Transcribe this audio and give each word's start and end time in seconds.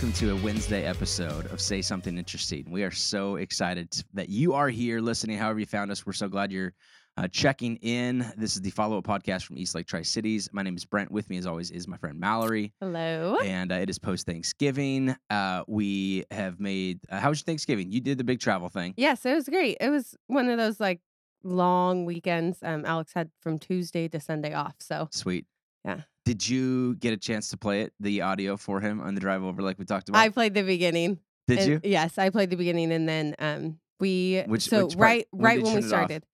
welcome 0.00 0.18
to 0.18 0.32
a 0.32 0.36
Wednesday 0.42 0.86
episode 0.86 1.44
of 1.52 1.60
Say 1.60 1.82
Something 1.82 2.16
Interesting. 2.16 2.70
We 2.70 2.84
are 2.84 2.90
so 2.90 3.36
excited 3.36 4.02
that 4.14 4.30
you 4.30 4.54
are 4.54 4.70
here 4.70 4.98
listening, 4.98 5.36
however 5.36 5.60
you 5.60 5.66
found 5.66 5.90
us. 5.90 6.06
We're 6.06 6.14
so 6.14 6.26
glad 6.26 6.50
you're 6.50 6.72
uh, 7.18 7.28
checking 7.28 7.76
in. 7.82 8.20
This 8.38 8.56
is 8.56 8.62
the 8.62 8.70
follow 8.70 8.96
up 8.96 9.04
podcast 9.04 9.44
from 9.44 9.58
East 9.58 9.74
Lake 9.74 9.86
Tri 9.86 10.00
Cities. 10.00 10.48
My 10.54 10.62
name 10.62 10.74
is 10.74 10.86
Brent. 10.86 11.10
With 11.10 11.28
me, 11.28 11.36
as 11.36 11.46
always, 11.46 11.70
is 11.70 11.86
my 11.86 11.98
friend 11.98 12.18
Mallory. 12.18 12.72
Hello. 12.80 13.36
And 13.44 13.70
uh, 13.70 13.74
it 13.74 13.90
is 13.90 13.98
post 13.98 14.24
Thanksgiving. 14.24 15.14
Uh, 15.28 15.64
we 15.68 16.24
have 16.30 16.58
made, 16.58 17.00
uh, 17.10 17.20
how 17.20 17.28
was 17.28 17.40
your 17.40 17.44
Thanksgiving? 17.44 17.92
You 17.92 18.00
did 18.00 18.16
the 18.16 18.24
big 18.24 18.40
travel 18.40 18.70
thing. 18.70 18.94
Yes, 18.96 19.26
it 19.26 19.34
was 19.34 19.50
great. 19.50 19.76
It 19.82 19.90
was 19.90 20.16
one 20.28 20.48
of 20.48 20.56
those 20.56 20.80
like 20.80 21.02
long 21.44 22.06
weekends. 22.06 22.60
Um, 22.62 22.86
Alex 22.86 23.12
had 23.14 23.30
from 23.42 23.58
Tuesday 23.58 24.08
to 24.08 24.18
Sunday 24.18 24.54
off. 24.54 24.76
So 24.80 25.08
Sweet. 25.10 25.44
Yeah. 25.84 26.00
Did 26.30 26.48
you 26.48 26.94
get 26.94 27.12
a 27.12 27.16
chance 27.16 27.48
to 27.48 27.56
play 27.56 27.80
it, 27.80 27.92
the 27.98 28.20
audio 28.22 28.56
for 28.56 28.80
him 28.80 29.00
on 29.00 29.16
the 29.16 29.20
drive 29.20 29.42
over, 29.42 29.62
like 29.62 29.80
we 29.80 29.84
talked 29.84 30.08
about? 30.08 30.20
I 30.20 30.28
played 30.28 30.54
the 30.54 30.62
beginning. 30.62 31.18
did 31.48 31.58
and- 31.58 31.68
you? 31.68 31.80
Yes, 31.82 32.18
I 32.18 32.30
played 32.30 32.50
the 32.50 32.56
beginning, 32.56 32.92
and 32.92 33.08
then 33.08 33.34
um, 33.40 33.80
we 33.98 34.44
Which- 34.46 34.62
so 34.68 34.84
which 34.86 34.96
part? 34.96 35.02
right 35.02 35.26
When 35.32 35.42
right 35.44 35.54
did 35.56 35.64
when 35.64 35.74
we 35.74 35.80
turn 35.80 35.90
it 35.90 35.92
off? 35.92 35.98
started. 36.06 36.24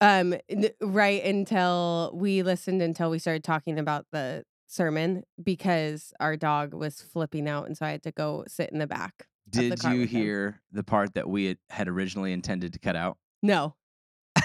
Um, 0.00 0.34
n- 0.48 0.70
right 0.80 1.24
until 1.24 2.10
we 2.12 2.42
listened 2.42 2.82
until 2.82 3.08
we 3.08 3.20
started 3.20 3.44
talking 3.44 3.78
about 3.78 4.06
the 4.10 4.42
sermon 4.66 5.22
because 5.40 6.12
our 6.18 6.36
dog 6.36 6.74
was 6.74 7.00
flipping 7.00 7.48
out, 7.48 7.66
and 7.68 7.76
so 7.78 7.86
I 7.86 7.90
had 7.92 8.02
to 8.02 8.10
go 8.10 8.42
sit 8.48 8.70
in 8.70 8.80
the 8.80 8.88
back. 8.88 9.28
Did 9.48 9.78
car 9.78 9.94
you 9.94 10.00
with 10.00 10.10
him. 10.10 10.22
hear 10.22 10.60
the 10.72 10.82
part 10.82 11.14
that 11.14 11.28
we 11.30 11.56
had 11.68 11.86
originally 11.86 12.32
intended 12.32 12.72
to 12.72 12.80
cut 12.80 12.96
out? 12.96 13.16
No, 13.44 13.76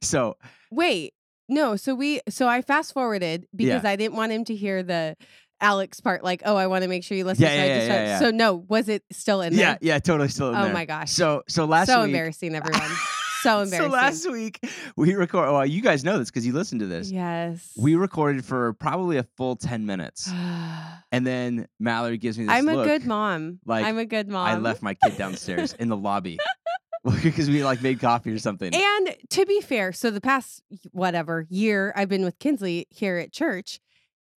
So 0.00 0.36
Wait, 0.70 1.12
no. 1.48 1.76
So 1.76 1.94
we, 1.94 2.20
so 2.28 2.48
I 2.48 2.62
fast 2.62 2.92
forwarded 2.92 3.46
because 3.54 3.84
I 3.84 3.96
didn't 3.96 4.16
want 4.16 4.32
him 4.32 4.44
to 4.46 4.54
hear 4.54 4.82
the 4.82 5.16
Alex 5.60 6.00
part. 6.00 6.22
Like, 6.22 6.42
oh, 6.44 6.56
I 6.56 6.66
want 6.66 6.82
to 6.82 6.88
make 6.88 7.04
sure 7.04 7.16
you 7.16 7.24
listen. 7.24 7.42
Yeah, 7.42 7.48
so 7.48 7.54
yeah, 7.54 7.64
yeah, 7.64 7.86
yeah, 7.86 8.04
yeah. 8.04 8.18
So 8.18 8.30
no, 8.30 8.54
was 8.68 8.88
it 8.88 9.02
still 9.10 9.40
in 9.40 9.52
yeah, 9.52 9.58
there? 9.58 9.78
yeah, 9.80 9.94
yeah, 9.94 9.98
totally 9.98 10.28
still 10.28 10.48
in 10.48 10.54
there. 10.54 10.62
Oh 10.62 10.64
there. 10.66 10.74
my 10.74 10.84
gosh. 10.84 11.10
So 11.10 11.42
so 11.48 11.64
last 11.64 11.88
week 11.88 11.94
so 11.94 12.00
week, 12.00 12.06
embarrassing, 12.08 12.54
everyone. 12.54 12.90
So 13.42 13.60
embarrassing. 13.60 13.90
So 13.90 13.94
last 13.94 14.30
week 14.30 14.58
we 14.96 15.14
record. 15.14 15.52
Well, 15.52 15.66
you 15.66 15.82
guys 15.82 16.02
know 16.02 16.18
this 16.18 16.30
because 16.30 16.46
you 16.46 16.54
listened 16.54 16.80
to 16.80 16.86
this. 16.86 17.10
yes. 17.10 17.72
We 17.76 17.94
recorded 17.94 18.42
for 18.42 18.72
probably 18.72 19.18
a 19.18 19.24
full 19.36 19.54
ten 19.54 19.84
minutes, 19.84 20.30
and 21.12 21.26
then 21.26 21.68
Mallory 21.78 22.16
gives 22.16 22.38
me 22.38 22.46
this 22.46 22.54
I'm 22.54 22.66
a 22.70 22.74
look. 22.74 22.86
good 22.86 23.04
mom. 23.04 23.58
like, 23.66 23.84
I'm 23.84 23.98
a 23.98 24.06
good 24.06 24.28
mom. 24.28 24.46
I 24.48 24.56
left 24.56 24.80
my 24.80 24.94
kid 24.94 25.18
downstairs 25.18 25.74
in 25.74 25.90
the 25.90 25.96
lobby 25.96 26.38
because 27.22 27.48
we 27.48 27.62
like 27.64 27.82
made 27.82 28.00
coffee 28.00 28.30
or 28.32 28.38
something. 28.38 28.74
And 28.74 29.16
to 29.30 29.46
be 29.46 29.60
fair, 29.60 29.92
so 29.92 30.10
the 30.10 30.20
past 30.20 30.62
whatever 30.92 31.46
year 31.50 31.92
I've 31.94 32.08
been 32.08 32.24
with 32.24 32.38
Kinsley 32.38 32.86
here 32.90 33.18
at 33.18 33.32
church, 33.32 33.80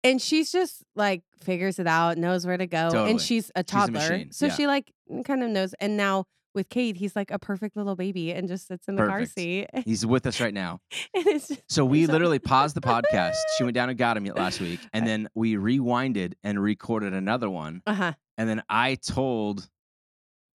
and 0.04 0.22
she's 0.22 0.52
just 0.52 0.84
like 0.96 1.24
figures 1.40 1.80
it 1.80 1.88
out, 1.88 2.18
knows 2.18 2.46
where 2.46 2.58
to 2.58 2.68
go, 2.68 2.90
Totally. 2.90 3.12
and 3.12 3.22
she's 3.22 3.52
a 3.56 3.60
She's 3.60 3.62
a 3.62 3.64
toddler, 3.64 4.24
so 4.32 4.48
yeah. 4.48 4.54
she 4.54 4.68
like 4.68 4.92
kind 5.26 5.44
of 5.44 5.50
knows. 5.50 5.74
And 5.80 5.96
now 5.98 6.26
with 6.56 6.70
Cade, 6.70 6.96
he's 6.96 7.16
like 7.16 7.32
a 7.32 7.38
perfect 7.38 7.76
little 7.76 7.96
baby 7.96 8.32
and 8.32 8.48
just 8.48 8.68
sits 8.68 8.88
in 8.88 8.96
the 8.96 9.06
car 9.06 9.26
seat. 9.26 9.68
He's 9.86 10.06
with 10.06 10.26
us 10.26 10.40
right 10.40 10.54
now. 10.54 10.80
just, 11.14 11.52
So 11.68 11.84
we 11.84 12.08
literally 12.08 12.40
paused 12.54 12.78
the 12.78 12.82
podcast. 12.82 13.36
She 13.58 13.66
went 13.66 13.76
down 13.76 13.90
and 13.90 13.98
got 13.98 14.16
him 14.16 14.24
last 14.24 14.62
week, 14.62 14.80
and 14.94 15.06
then 15.06 15.28
we 15.36 15.56
rewinded 15.56 16.36
and 16.46 16.58
recorded 16.62 17.14
another 17.14 17.50
one. 17.50 17.82
uh 17.86 17.94
huh. 17.94 18.14
And 18.38 18.50
then 18.50 18.64
I 18.70 18.96
told 18.96 19.70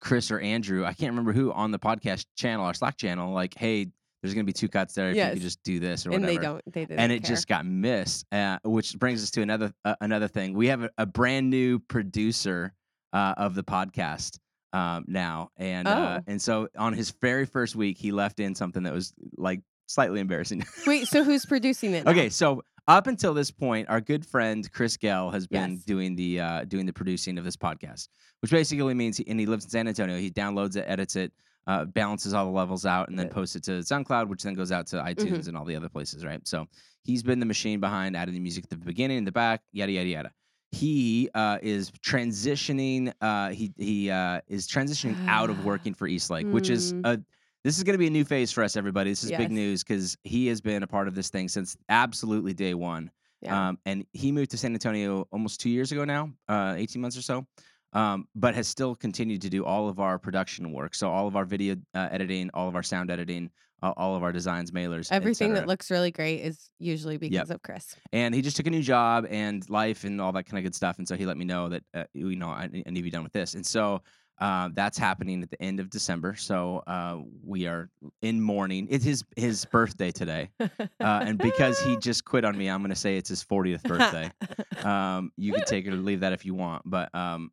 Chris 0.00 0.30
or 0.30 0.40
Andrew, 0.40 0.84
I 0.84 0.92
can't 0.92 1.10
remember 1.10 1.32
who 1.32 1.52
on 1.52 1.70
the 1.70 1.78
podcast 1.78 2.26
channel, 2.36 2.64
our 2.64 2.74
Slack 2.74 2.96
channel, 2.96 3.32
like, 3.32 3.54
hey, 3.56 3.88
there's 4.22 4.34
gonna 4.34 4.44
be 4.44 4.52
two 4.52 4.68
cuts 4.68 4.94
there. 4.94 5.10
If 5.10 5.16
you 5.16 5.22
could 5.32 5.40
just 5.40 5.62
do 5.62 5.78
this 5.80 6.06
or 6.06 6.10
And 6.12 6.22
whatever. 6.22 6.30
And 6.32 6.38
they 6.38 6.46
don't. 6.46 6.62
They 6.74 6.84
didn't. 6.84 7.00
and 7.00 7.12
it 7.12 7.22
care. 7.22 7.28
just 7.34 7.48
got 7.48 7.64
missed, 7.66 8.26
uh, 8.32 8.58
which 8.64 8.98
brings 8.98 9.22
us 9.22 9.30
to 9.32 9.42
another 9.42 9.72
uh, 9.84 9.94
another 10.00 10.28
thing. 10.28 10.54
We 10.54 10.66
have 10.68 10.82
a, 10.82 10.90
a 10.98 11.06
brand 11.06 11.48
new 11.50 11.78
producer 11.78 12.74
uh, 13.12 13.34
of 13.38 13.54
the 13.54 13.62
podcast 13.64 14.38
um, 14.72 15.04
now, 15.08 15.50
and 15.56 15.88
uh, 15.88 16.18
Oh. 16.20 16.24
and 16.26 16.40
so 16.40 16.68
on 16.76 16.92
his 16.92 17.10
very 17.22 17.46
first 17.46 17.74
week, 17.76 17.96
he 17.98 18.12
left 18.12 18.40
in 18.40 18.54
something 18.54 18.82
that 18.82 18.92
was 18.92 19.12
like 19.36 19.60
slightly 19.86 20.20
embarrassing. 20.20 20.64
Wait. 20.86 21.08
So 21.08 21.24
who's 21.24 21.46
producing 21.46 21.92
it? 21.94 22.04
now? 22.04 22.10
Okay, 22.12 22.28
so 22.28 22.62
up 22.96 23.06
until 23.06 23.32
this 23.34 23.50
point, 23.50 23.88
our 23.88 24.00
good 24.00 24.24
friend 24.26 24.70
Chris 24.72 24.96
Gell 24.96 25.30
has 25.30 25.46
been 25.46 25.72
Yes. 25.72 25.84
doing 25.84 26.16
the 26.16 26.40
uh, 26.40 26.64
doing 26.64 26.86
the 26.86 26.92
producing 26.92 27.38
of 27.38 27.44
this 27.44 27.56
podcast, 27.56 28.08
which 28.40 28.50
basically 28.50 28.94
means, 28.94 29.16
he, 29.16 29.24
and 29.28 29.38
he 29.38 29.46
lives 29.46 29.64
in 29.64 29.70
San 29.70 29.88
Antonio. 29.88 30.18
He 30.18 30.30
downloads 30.30 30.76
it, 30.76 30.84
edits 30.88 31.14
it, 31.16 31.32
uh, 31.66 31.84
balances 31.86 32.34
all 32.34 32.46
the 32.46 32.50
levels 32.50 32.84
out, 32.86 33.08
and 33.08 33.18
then 33.18 33.26
Good. 33.26 33.34
posts 33.34 33.56
it 33.56 33.62
to 33.64 33.72
SoundCloud, 33.80 34.28
which 34.28 34.42
then 34.42 34.54
goes 34.54 34.72
out 34.72 34.86
to 34.88 34.96
Mm-hmm. 34.96 35.08
iTunes 35.34 35.48
and 35.48 35.56
all 35.56 35.64
the 35.64 35.76
other 35.76 35.88
places, 35.88 36.24
right? 36.24 36.46
So 36.46 36.66
he's 37.04 37.22
been 37.22 37.38
the 37.38 37.46
machine 37.46 37.80
behind 37.80 38.16
adding 38.16 38.34
the 38.34 38.40
music 38.40 38.64
at 38.64 38.70
the 38.70 38.76
beginning 38.76 39.18
and 39.18 39.26
the 39.26 39.32
back, 39.32 39.62
yada 39.72 39.92
yada 39.92 40.08
yada. 40.08 40.30
He 40.72 41.28
uh, 41.34 41.58
is 41.62 41.90
transitioning. 41.90 43.12
Uh, 43.20 43.50
he 43.50 43.72
he 43.76 44.10
uh, 44.10 44.40
is 44.48 44.66
transitioning 44.68 45.16
out 45.28 45.50
of 45.50 45.64
working 45.64 45.94
for 45.94 46.06
Eastlake, 46.06 46.46
which 46.52 46.70
is 46.70 46.92
Mm. 46.92 47.00
a 47.06 47.20
this 47.64 47.76
is 47.76 47.84
going 47.84 47.94
to 47.94 47.98
be 47.98 48.06
a 48.06 48.10
new 48.10 48.24
phase 48.24 48.50
for 48.50 48.62
us, 48.64 48.76
everybody. 48.76 49.10
This 49.10 49.24
is 49.24 49.30
big 49.32 49.50
news 49.50 49.82
because 49.82 50.16
he 50.24 50.46
has 50.46 50.60
been 50.60 50.82
a 50.82 50.86
part 50.86 51.08
of 51.08 51.14
this 51.14 51.28
thing 51.28 51.48
since 51.48 51.76
absolutely 51.88 52.54
day 52.54 52.74
one. 52.74 53.10
Yeah. 53.42 53.68
Um, 53.68 53.78
and 53.86 54.04
he 54.12 54.32
moved 54.32 54.50
to 54.52 54.56
San 54.56 54.72
Antonio 54.72 55.26
almost 55.32 55.60
two 55.60 55.70
years 55.70 55.92
ago 55.92 56.04
now, 56.04 56.30
uh, 56.48 56.74
18 56.76 57.00
months 57.00 57.16
or 57.16 57.22
so, 57.22 57.46
um, 57.92 58.26
but 58.34 58.54
has 58.54 58.68
still 58.68 58.94
continued 58.94 59.42
to 59.42 59.50
do 59.50 59.64
all 59.64 59.88
of 59.88 59.98
our 59.98 60.18
production 60.18 60.72
work. 60.72 60.94
So, 60.94 61.10
all 61.10 61.26
of 61.26 61.36
our 61.36 61.44
video 61.44 61.76
uh, 61.94 62.08
editing, 62.10 62.50
all 62.52 62.68
of 62.68 62.74
our 62.74 62.82
sound 62.82 63.10
editing, 63.10 63.50
uh, 63.82 63.92
all 63.96 64.14
of 64.14 64.22
our 64.22 64.32
designs, 64.32 64.70
mailers, 64.70 65.08
Everything 65.10 65.54
that 65.54 65.66
looks 65.66 65.90
really 65.90 66.10
great 66.10 66.40
is 66.40 66.70
usually 66.78 67.16
because 67.16 67.50
of 67.50 67.62
Chris. 67.62 67.96
And 68.12 68.34
he 68.34 68.42
just 68.42 68.56
took 68.56 68.66
a 68.66 68.70
new 68.70 68.82
job 68.82 69.26
and 69.30 69.68
life 69.70 70.04
and 70.04 70.20
all 70.20 70.32
that 70.32 70.44
kind 70.44 70.58
of 70.58 70.64
good 70.64 70.74
stuff. 70.74 70.98
And 70.98 71.08
so 71.08 71.16
he 71.16 71.24
let 71.24 71.38
me 71.38 71.44
know 71.44 71.70
that, 71.70 71.82
uh, 71.94 72.04
you 72.12 72.36
know, 72.36 72.48
I, 72.48 72.64
I 72.64 72.90
need 72.90 72.96
to 72.96 73.02
be 73.02 73.10
done 73.10 73.22
with 73.22 73.32
this. 73.32 73.54
And 73.54 73.64
so 73.64 74.02
uh, 74.40 74.70
that's 74.72 74.96
happening 74.96 75.42
at 75.42 75.50
the 75.50 75.62
end 75.62 75.80
of 75.80 75.90
December. 75.90 76.34
So 76.34 76.82
uh, 76.86 77.18
we 77.44 77.66
are 77.66 77.90
in 78.22 78.40
mourning. 78.40 78.88
It's 78.90 79.04
his 79.04 79.24
his 79.36 79.64
birthday 79.66 80.10
today. 80.10 80.50
Uh, 80.58 80.68
and 80.98 81.38
because 81.38 81.78
he 81.80 81.96
just 82.00 82.24
quit 82.24 82.44
on 82.44 82.56
me, 82.56 82.68
I'm 82.68 82.80
going 82.80 82.90
to 82.90 82.96
say 82.96 83.16
it's 83.16 83.28
his 83.28 83.44
40th 83.44 83.82
birthday. 83.82 84.30
um, 84.84 85.32
you 85.36 85.52
can 85.52 85.64
take 85.64 85.86
it 85.86 85.92
or 85.92 85.96
leave 85.96 86.20
that 86.20 86.32
if 86.32 86.46
you 86.46 86.54
want. 86.54 86.82
But, 86.84 87.14
um, 87.14 87.52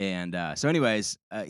and 0.00 0.34
uh, 0.34 0.54
so, 0.54 0.68
anyways, 0.68 1.18
uh, 1.30 1.44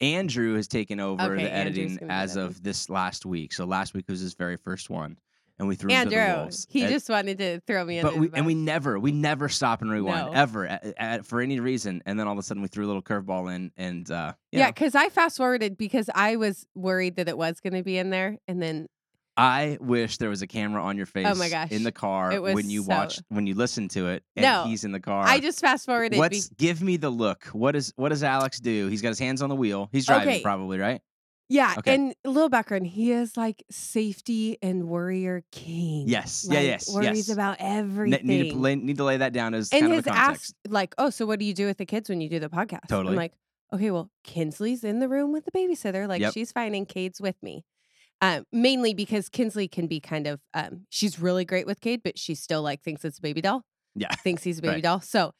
Andrew 0.00 0.54
has 0.54 0.68
taken 0.68 1.00
over 1.00 1.34
Okay, 1.34 1.44
the 1.44 1.52
editing 1.52 1.98
as 2.08 2.36
of 2.36 2.62
this 2.62 2.90
last 2.90 3.26
week. 3.26 3.52
So 3.52 3.64
last 3.64 3.94
week 3.94 4.04
was 4.08 4.20
his 4.20 4.34
very 4.34 4.56
first 4.56 4.90
one. 4.90 5.16
And 5.58 5.68
we 5.68 5.76
threw 5.76 5.88
him 5.90 6.08
to 6.08 6.10
the 6.10 6.34
wolves. 6.38 6.66
he 6.68 6.82
And- 6.82 6.92
just 6.92 7.08
wanted 7.08 7.38
to 7.38 7.60
throw 7.60 7.84
me 7.84 7.98
in. 7.98 8.02
but 8.02 8.16
we 8.16 8.28
and 8.34 8.44
we 8.44 8.54
never 8.54 8.98
we 8.98 9.12
never 9.12 9.48
stop 9.48 9.82
and 9.82 9.90
rewind 9.90 10.26
No. 10.26 10.32
ever 10.32 10.66
at, 10.66 10.94
at, 10.96 11.26
for 11.26 11.40
any 11.40 11.60
reason 11.60 12.02
and 12.06 12.18
then 12.18 12.26
all 12.26 12.32
of 12.32 12.38
a 12.38 12.42
sudden 12.42 12.60
we 12.62 12.68
threw 12.68 12.84
a 12.84 12.88
little 12.88 13.02
curveball 13.02 13.54
in 13.54 13.70
and 13.76 14.10
uh 14.10 14.32
Yeah, 14.50 14.66
because 14.70 14.94
I 14.96 15.10
fast 15.10 15.36
forwarded 15.36 15.76
because 15.76 16.10
I 16.14 16.36
was 16.36 16.66
worried 16.74 17.16
that 17.16 17.28
it 17.28 17.38
was 17.38 17.60
going 17.60 17.74
to 17.74 17.84
be 17.84 17.98
in 17.98 18.10
there, 18.10 18.38
and 18.48 18.60
then 18.60 18.88
i 19.36 19.76
wish 19.80 20.18
there 20.18 20.28
was 20.28 20.42
a 20.42 20.46
camera 20.46 20.80
on 20.80 20.96
your 20.96 21.06
face 21.06 21.26
Oh 21.28 21.34
my 21.34 21.48
gosh. 21.48 21.72
in 21.72 21.82
the 21.82 21.90
car 21.90 22.40
when 22.40 22.70
you 22.70 22.82
so- 22.84 22.88
watch 22.88 23.18
when 23.30 23.48
you 23.48 23.54
listen 23.54 23.88
to 23.88 24.06
it 24.08 24.22
and 24.36 24.44
No, 24.44 24.64
he's 24.66 24.84
in 24.84 24.92
the 24.92 25.00
car 25.00 25.24
I 25.26 25.40
just 25.40 25.60
fast 25.60 25.86
forwarded. 25.86 26.18
what's 26.18 26.48
be- 26.50 26.54
give 26.56 26.80
me 26.82 26.96
the 26.98 27.10
look 27.10 27.46
what 27.46 27.74
is 27.74 27.92
what 27.96 28.10
does 28.10 28.22
alex 28.22 28.60
do 28.60 28.86
he's 28.86 29.02
got 29.02 29.08
his 29.08 29.18
hands 29.18 29.42
on 29.42 29.48
the 29.48 29.56
wheel 29.56 29.88
he's 29.90 30.06
driving 30.06 30.28
Okay. 30.34 30.40
probably 30.42 30.78
right 30.78 31.00
yeah, 31.48 31.74
okay. 31.78 31.94
and 31.94 32.14
a 32.24 32.30
little 32.30 32.48
background. 32.48 32.86
He 32.86 33.12
is 33.12 33.36
like 33.36 33.62
safety 33.70 34.58
and 34.62 34.84
warrior 34.88 35.44
king. 35.52 36.08
yes 36.08 36.46
yeah 36.48 36.58
Like, 36.58 36.66
yes 36.66 36.92
Worries 36.94 37.28
yes 37.28 37.28
about 37.30 37.56
everything. 37.60 38.26
need 38.26 38.50
to 38.50 38.56
lay, 38.56 38.74
need 38.76 38.96
to 38.96 39.04
lay 39.04 39.18
that 39.18 39.32
down 39.32 39.54
as 39.54 39.70
and 39.72 39.82
kind 39.82 39.92
his 39.92 40.00
of 40.00 40.06
a 40.06 40.10
context 40.10 40.42
asked 40.64 40.72
like, 40.72 40.94
oh, 40.98 41.10
so 41.10 41.26
what 41.26 41.38
do 41.38 41.44
you 41.44 41.54
do 41.54 41.66
with 41.66 41.78
the 41.78 41.86
kids 41.86 42.08
when 42.08 42.20
you 42.20 42.28
do 42.28 42.40
the 42.40 42.48
podcast? 42.48 42.88
Totally. 42.88 43.12
I'm 43.12 43.16
like, 43.16 43.32
okay, 43.72 43.90
well, 43.90 44.10
Kinsley's 44.24 44.84
in 44.84 45.00
the 45.00 45.08
room 45.08 45.32
with 45.32 45.44
the 45.44 45.50
babysitter. 45.52 46.08
Like 46.08 46.20
Yep. 46.20 46.32
she's 46.34 46.52
fine, 46.52 46.74
and 46.74 46.88
Cade's 46.88 47.20
with 47.20 47.36
me. 47.42 47.64
Um, 48.20 48.44
mainly 48.52 48.94
because 48.94 49.28
Kinsley 49.28 49.68
can 49.68 49.86
be 49.86 50.00
kind 50.00 50.26
of 50.26 50.40
um, 50.54 50.86
she's 50.88 51.18
really 51.18 51.44
great 51.44 51.66
with 51.66 51.80
Cade, 51.80 52.02
but 52.02 52.18
she 52.18 52.34
still 52.34 52.62
like 52.62 52.82
thinks 52.82 53.04
it's 53.04 53.18
a 53.18 53.22
baby 53.22 53.40
doll. 53.40 53.62
Yeah. 53.94 54.08
thinks 54.22 54.42
he's 54.42 54.58
a 54.58 54.62
baby 54.62 54.74
Right. 54.74 54.82
doll. 54.82 55.00
So, 55.00 55.32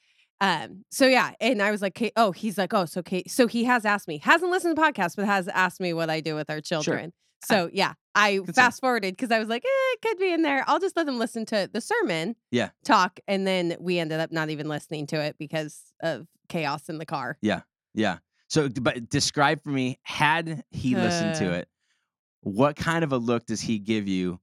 um, 0.45 0.85
so 0.91 1.07
yeah, 1.07 1.33
and 1.41 1.63
I 1.63 1.71
was 1.71 1.81
like, 1.83 1.95
Kate, 1.95 2.13
oh, 2.17 2.33
he's 2.33 2.59
like, 2.59 2.75
oh, 2.75 2.85
so 2.85 3.03
Kate, 3.03 3.31
so 3.31 3.47
he 3.47 3.65
has 3.65 3.85
asked 3.85 4.09
me, 4.09 4.19
hasn't 4.19 4.51
listened 4.51 4.77
to 4.77 4.81
the 4.83 4.87
podcast, 4.93 5.17
but 5.17 5.25
has 5.27 5.49
asked 5.49 5.81
me 5.81 5.93
what 5.93 6.11
I 6.11 6.21
do 6.21 6.35
with 6.35 6.51
our 6.51 6.61
children. 6.61 7.13
So 7.47 7.69
yeah, 7.73 7.93
I 8.15 8.37
Good 8.39 8.55
fast 8.55 8.81
forwarded 8.81 9.15
because 9.17 9.31
I 9.31 9.39
was 9.39 9.49
like, 9.49 9.65
eh, 9.65 9.69
it 9.95 10.01
could 10.03 10.19
be 10.19 10.33
in 10.33 10.43
there. 10.43 10.65
I'll 10.67 10.79
just 10.81 10.97
let 10.97 11.05
them 11.07 11.19
listen 11.19 11.45
to 11.47 11.69
the 11.73 11.81
sermon, 11.81 12.37
Yeah. 12.51 12.71
talk, 12.85 13.21
and 13.29 13.47
then 13.47 13.77
we 13.81 13.99
ended 13.99 14.19
up 14.21 14.33
not 14.33 14.49
even 14.51 14.67
listening 14.69 15.07
to 15.09 15.17
it 15.21 15.37
because 15.39 15.81
of 16.03 16.27
chaos 16.49 16.89
in 16.89 16.99
the 16.99 17.07
car. 17.07 17.37
Yeah. 17.43 17.61
Yeah. 17.95 18.19
So, 18.49 18.69
but 18.69 19.09
describe 19.11 19.63
for 19.63 19.71
me, 19.71 19.99
had 20.03 20.65
he 20.71 20.95
listened 20.95 21.35
to 21.37 21.53
Uh. 21.53 21.59
it, 21.59 21.69
what 22.41 22.77
kind 22.77 23.05
of 23.05 23.13
a 23.13 23.19
look 23.19 23.47
does 23.47 23.61
he 23.61 23.79
give 23.79 24.07
you? 24.09 24.39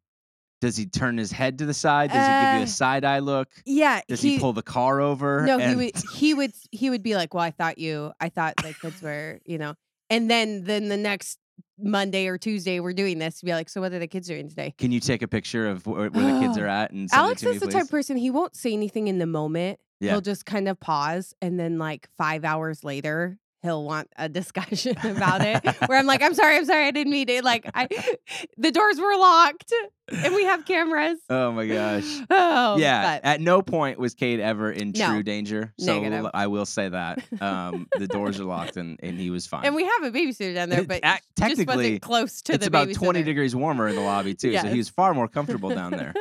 Does 0.62 0.78
he 0.78 0.86
turn 0.86 1.18
his 1.18 1.32
head 1.32 1.58
to 1.58 1.66
the 1.66 1.74
side? 1.74 2.12
Does 2.12 2.26
he 2.26 2.32
give 2.46 2.54
you 2.54 2.60
Uh, 2.62 2.64
a 2.64 2.68
side 2.68 3.04
eye 3.04 3.20
look? 3.20 3.50
Yeah, 3.66 4.02
Does 4.08 4.22
he, 4.22 4.40
pull 4.40 4.54
the 4.54 4.62
car 4.62 5.02
over? 5.02 5.44
No, 5.46 5.58
he 5.58 5.76
would 5.76 5.92
he 6.14 6.34
would 6.34 6.54
he 6.72 6.90
would 6.90 7.02
be 7.04 7.16
like, 7.16 7.34
"Well, 7.34 7.44
I 7.44 7.52
thought 7.52 7.78
you 7.80 8.14
I 8.22 8.30
thought 8.30 8.54
the 8.58 8.74
kids 8.80 9.02
were, 9.02 9.40
you 9.46 9.58
know." 9.58 9.74
And 10.10 10.30
then 10.30 10.64
then 10.64 10.88
the 10.88 10.98
next 10.98 11.40
Monday 11.80 12.28
or 12.28 12.38
Tuesday 12.38 12.80
we're 12.80 12.94
doing 12.94 13.18
this, 13.18 13.40
he'd 13.42 13.48
be 13.48 13.54
like, 13.54 13.70
"So 13.70 13.82
what 13.82 13.92
are 13.92 14.00
the 14.00 14.08
kids 14.08 14.28
doing 14.28 14.48
today?" 14.50 14.76
Can 14.78 14.92
you 14.92 15.00
take 15.00 15.24
a 15.24 15.28
picture 15.28 15.68
of 15.68 15.86
where, 15.88 16.10
where 16.12 16.34
the 16.34 16.40
kids 16.40 16.58
are 16.60 16.68
at 16.82 16.92
and 16.92 17.10
Alex 17.12 17.42
to 17.42 17.50
is 17.50 17.56
me, 17.56 17.66
the 17.66 17.72
type 17.72 17.84
of 17.86 17.90
person 17.90 18.16
he 18.18 18.30
won't 18.30 18.56
say 18.56 18.72
anything 18.72 19.08
in 19.08 19.18
the 19.18 19.26
moment. 19.28 19.80
Yeah. 20.00 20.12
he'll 20.14 20.22
just 20.22 20.48
kind 20.48 20.68
of 20.68 20.80
pause 20.80 21.36
and 21.44 21.60
then 21.60 21.78
like 21.78 22.10
five 22.18 22.44
hours 22.44 22.84
later 22.84 23.38
he'll 23.62 23.84
want 23.84 24.08
a 24.18 24.28
discussion 24.28 24.96
about 25.04 25.42
it 25.46 25.64
where 25.88 25.98
i'm 25.98 26.06
like 26.14 26.22
i'm 26.22 26.34
sorry 26.34 26.58
i'm 26.58 26.66
sorry 26.66 26.86
i 26.88 26.92
didn't 26.92 27.12
mean 27.12 27.30
it 27.30 27.44
like 27.44 27.70
i 27.74 27.88
the 28.58 28.72
doors 28.72 29.00
were 29.00 29.16
locked 29.18 29.72
and 30.12 30.36
we 30.36 30.44
have 30.44 30.66
cameras 30.66 31.18
Oh 31.30 31.54
my 31.54 31.66
gosh. 31.68 32.04
oh 32.30 32.78
yeah. 32.78 33.16
but- 33.20 33.26
At 33.26 33.40
no 33.40 33.62
point 33.62 33.98
was 33.98 34.14
Cade 34.14 34.42
ever 34.42 34.70
in 34.70 34.92
No. 34.94 35.08
true 35.08 35.24
danger. 35.24 35.74
So 35.80 36.02
Negative. 36.02 36.30
I 36.34 36.48
will 36.48 36.66
say 36.66 36.90
that. 36.90 37.24
Um, 37.40 37.88
the 37.98 38.08
doors 38.08 38.38
are 38.38 38.44
locked 38.44 38.76
and, 38.76 39.00
and 39.02 39.18
he 39.18 39.30
was 39.30 39.48
fine. 39.48 39.64
and 39.66 39.74
we 39.74 39.86
have 39.86 40.04
a 40.04 40.12
babysitter 40.12 40.54
down 40.54 40.68
there 40.68 40.84
but 40.84 41.02
just 41.02 41.24
technically, 41.38 41.66
wasn't 41.78 42.02
close 42.02 42.42
to 42.42 42.54
it's 42.56 42.66
the 42.66 42.68
about 42.68 42.92
20 42.94 43.24
degrees 43.24 43.56
warmer 43.56 43.88
in 43.88 43.96
the 43.96 44.02
lobby 44.02 44.34
too. 44.34 44.58
So 44.58 44.68
he 44.68 44.78
was 44.80 44.90
far 44.90 45.14
more 45.14 45.30
comfortable 45.30 45.70
down 45.70 45.92
there. 45.92 46.14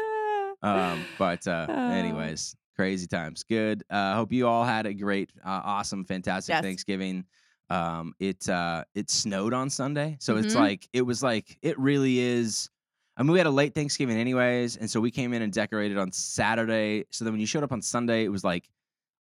Um, 0.63 1.05
but 1.19 1.47
uh, 1.49 1.67
Oh. 1.69 1.91
anyways, 1.91 2.55
crazy 2.77 3.07
times. 3.07 3.43
Good. 3.43 3.85
Uh, 3.91 4.15
hope 4.15 4.33
you 4.33 4.47
all 4.47 4.65
had 4.65 4.87
a 4.87 4.95
great, 4.95 5.31
uh, 5.45 5.61
awesome, 5.65 6.05
fantastic 6.05 6.55
Yes. 6.55 6.63
Thanksgiving. 6.65 7.25
Um, 7.69 8.15
it 8.19 8.49
uh, 8.49 8.85
it 8.95 9.11
snowed 9.11 9.53
on 9.55 9.71
Sunday, 9.71 10.17
so 10.21 10.37
it's 10.37 10.55
Mhm. 10.55 10.59
like 10.59 10.89
it 10.93 11.03
was 11.03 11.23
like 11.23 11.57
it 11.63 11.79
really 11.79 12.19
is. 12.19 12.69
I 13.17 13.23
mean, 13.23 13.33
we 13.33 13.39
had 13.39 13.47
a 13.47 13.51
late 13.51 13.75
Thanksgiving 13.75 14.17
anyways, 14.17 14.77
and 14.77 14.91
so 14.91 15.01
we 15.01 15.11
came 15.11 15.33
in 15.35 15.43
and 15.43 15.53
decorated 15.53 15.99
on 15.99 16.11
Saturday. 16.11 17.05
So 17.11 17.25
then 17.25 17.33
when 17.35 17.41
you 17.41 17.47
showed 17.47 17.63
up 17.63 17.71
on 17.73 17.83
Sunday, 17.83 18.25
it 18.25 18.29
was 18.29 18.43
like 18.43 18.69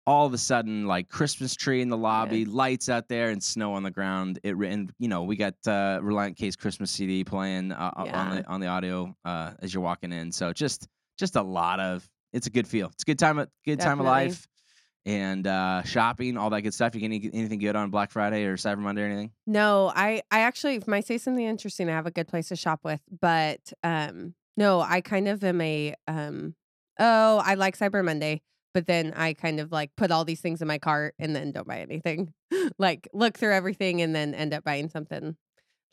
all 0.06 0.26
of 0.26 0.32
a 0.32 0.38
sudden 0.38 0.86
like 0.86 1.08
Christmas 1.08 1.54
tree 1.54 1.82
in 1.82 1.90
the 1.90 1.96
lobby, 1.96 2.40
Yes. 2.40 2.48
lights 2.48 2.88
out 2.88 3.06
there, 3.08 3.30
and 3.30 3.40
snow 3.40 3.74
on 3.74 3.82
the 3.84 3.90
ground. 3.90 4.40
It 4.42 4.56
and 4.56 4.92
you 4.98 5.06
know 5.06 5.22
we 5.22 5.36
got 5.36 5.54
uh, 5.66 6.00
Relient 6.02 6.36
K's 6.36 6.56
Christmas 6.56 6.90
CD 6.90 7.22
playing 7.22 7.70
uh, 7.70 7.92
on 7.94 8.30
the 8.30 8.48
on 8.48 8.60
the 8.60 8.66
audio 8.66 9.14
uh, 9.24 9.52
as 9.60 9.72
you're 9.72 9.82
walking 9.82 10.10
in. 10.12 10.32
So 10.32 10.52
just 10.52 10.88
just 11.18 11.36
a 11.36 11.42
lot 11.42 11.78
of 11.78 12.08
it's 12.32 12.46
a 12.46 12.50
good 12.50 12.68
feel. 12.68 12.88
It's 12.92 13.02
a 13.02 13.06
good 13.06 13.18
time 13.18 13.38
of 13.38 13.48
good 13.64 13.80
time 13.80 14.00
of 14.00 14.06
life. 14.06 14.46
And 15.06 15.46
uh, 15.46 15.82
shopping, 15.82 16.36
all 16.36 16.50
that 16.50 16.60
good 16.60 16.74
stuff. 16.74 16.94
You 16.94 17.00
get 17.00 17.06
any, 17.06 17.30
anything 17.32 17.58
good 17.58 17.74
on 17.74 17.90
Black 17.90 18.10
Friday 18.10 18.44
or 18.44 18.58
Cyber 18.58 18.78
Monday 18.78 19.02
or 19.02 19.06
anything? 19.06 19.32
No, 19.46 19.90
I 19.94 20.22
I 20.30 20.40
actually 20.40 20.74
if 20.76 20.88
I 20.88 21.00
say 21.00 21.18
something 21.18 21.44
interesting, 21.44 21.88
I 21.88 21.92
have 21.92 22.06
a 22.06 22.10
good 22.10 22.28
place 22.28 22.48
to 22.48 22.56
shop 22.56 22.80
with. 22.84 23.00
But 23.20 23.72
um 23.82 24.34
no, 24.56 24.80
I 24.80 25.00
kind 25.00 25.26
of 25.28 25.42
am 25.42 25.60
a 25.60 25.94
um 26.06 26.54
oh, 26.98 27.42
I 27.44 27.54
like 27.54 27.78
Cyber 27.78 28.04
Monday, 28.04 28.42
but 28.74 28.86
then 28.86 29.14
I 29.16 29.32
kind 29.32 29.58
of 29.58 29.72
like 29.72 29.90
put 29.96 30.10
all 30.10 30.24
these 30.24 30.40
things 30.40 30.60
in 30.60 30.68
my 30.68 30.78
cart 30.78 31.14
and 31.18 31.34
then 31.34 31.52
don't 31.52 31.66
buy 31.66 31.80
anything. 31.80 32.34
like 32.78 33.08
look 33.14 33.38
through 33.38 33.54
everything 33.54 34.02
and 34.02 34.14
then 34.14 34.34
end 34.34 34.52
up 34.52 34.64
buying 34.64 34.90
something 34.90 35.34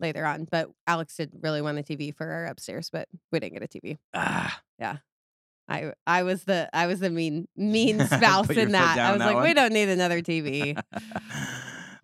later 0.01 0.25
on. 0.25 0.47
But 0.49 0.69
Alex 0.85 1.15
did 1.15 1.31
really 1.41 1.61
want 1.61 1.79
a 1.79 1.83
TV 1.83 2.13
for 2.13 2.29
our 2.29 2.45
upstairs, 2.45 2.89
but 2.91 3.07
we 3.31 3.39
didn't 3.39 3.53
get 3.53 3.63
a 3.63 3.67
TV. 3.67 3.97
Ah, 4.13 4.61
I 5.69 5.91
I 6.05 6.23
was 6.23 6.43
the 6.45 6.69
I 6.73 6.87
was 6.87 6.99
the 6.99 7.09
mean 7.09 7.47
mean 7.57 7.99
spouse 8.07 8.49
in 8.49 8.71
that. 8.71 8.97
I 8.97 9.11
was 9.11 9.19
that 9.19 9.25
like, 9.27 9.35
one? 9.35 9.43
we 9.43 9.53
don't 9.53 9.73
need 9.73 9.89
another 9.89 10.21
TV. 10.21 10.79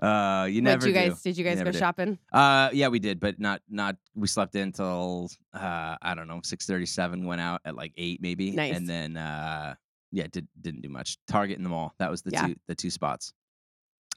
uh, 0.02 0.48
you 0.50 0.62
never 0.62 0.88
you 0.88 0.94
do. 0.94 1.00
guys 1.00 1.22
did 1.22 1.38
you 1.38 1.44
guys 1.44 1.58
never 1.58 1.70
go 1.70 1.72
do. 1.74 1.78
shopping? 1.80 2.20
Uh, 2.32 2.70
yeah, 2.74 2.90
we 2.90 3.00
did, 3.00 3.20
but 3.20 3.40
not 3.40 3.62
not. 3.70 3.96
We 4.16 4.28
slept 4.28 4.56
in 4.56 4.72
till 4.72 5.30
uh, 5.54 5.96
I 6.02 6.14
don't 6.16 6.28
know, 6.28 6.42
six 6.44 6.66
thirty 6.66 6.86
seven. 6.86 7.26
Went 7.26 7.42
out 7.42 7.62
at 7.66 7.76
like 7.76 7.94
eight 7.98 8.22
maybe, 8.22 8.52
Nice. 8.52 8.76
and 8.76 8.88
then 8.88 9.16
uh, 9.18 9.76
yeah, 10.12 10.28
did 10.32 10.48
didn't 10.62 10.82
do 10.82 10.90
much. 10.90 11.18
Target 11.28 11.58
in 11.58 11.64
the 11.64 11.70
mall. 11.70 11.94
That 12.00 12.12
was 12.12 12.22
the 12.22 12.32
Yeah. 12.32 12.48
two 12.48 12.56
the 12.68 12.76
two 12.76 12.90
spots. 12.90 13.34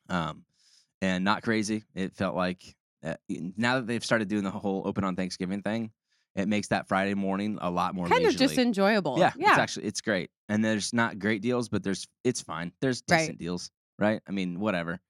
Um, 0.09 0.45
and 1.03 1.25
not 1.25 1.43
crazy. 1.43 1.85
It 1.95 2.15
felt 2.15 2.35
like 2.35 2.75
uh, 3.05 3.15
now 3.29 3.77
that 3.77 3.87
they've 3.87 4.05
started 4.05 4.29
doing 4.29 4.45
the 4.45 4.51
whole 4.51 4.83
open 4.87 5.05
on 5.05 5.15
Thanksgiving 5.15 5.63
thing, 5.63 5.91
it 6.37 6.47
makes 6.49 6.69
that 6.69 6.87
Friday 6.87 7.15
morning 7.15 7.59
a 7.61 7.71
lot 7.71 7.95
more 7.95 8.07
Kind 8.09 8.25
of 8.27 8.37
just 8.37 8.59
enjoyable. 8.59 9.19
Yeah, 9.19 9.33
Yeah. 9.37 9.51
it's 9.51 9.59
actually 9.59 9.87
it's 9.87 10.01
great. 10.01 10.31
And 10.49 10.65
there's 10.65 10.93
not 10.93 11.19
great 11.19 11.43
deals, 11.43 11.69
but 11.69 11.83
there's 11.83 12.07
it's 12.25 12.41
fine. 12.43 12.73
There's 12.81 13.03
Right. 13.11 13.19
decent 13.21 13.39
deals, 13.39 13.71
right? 13.99 14.21
I 14.29 14.33
mean, 14.33 14.61
whatever. 14.61 15.01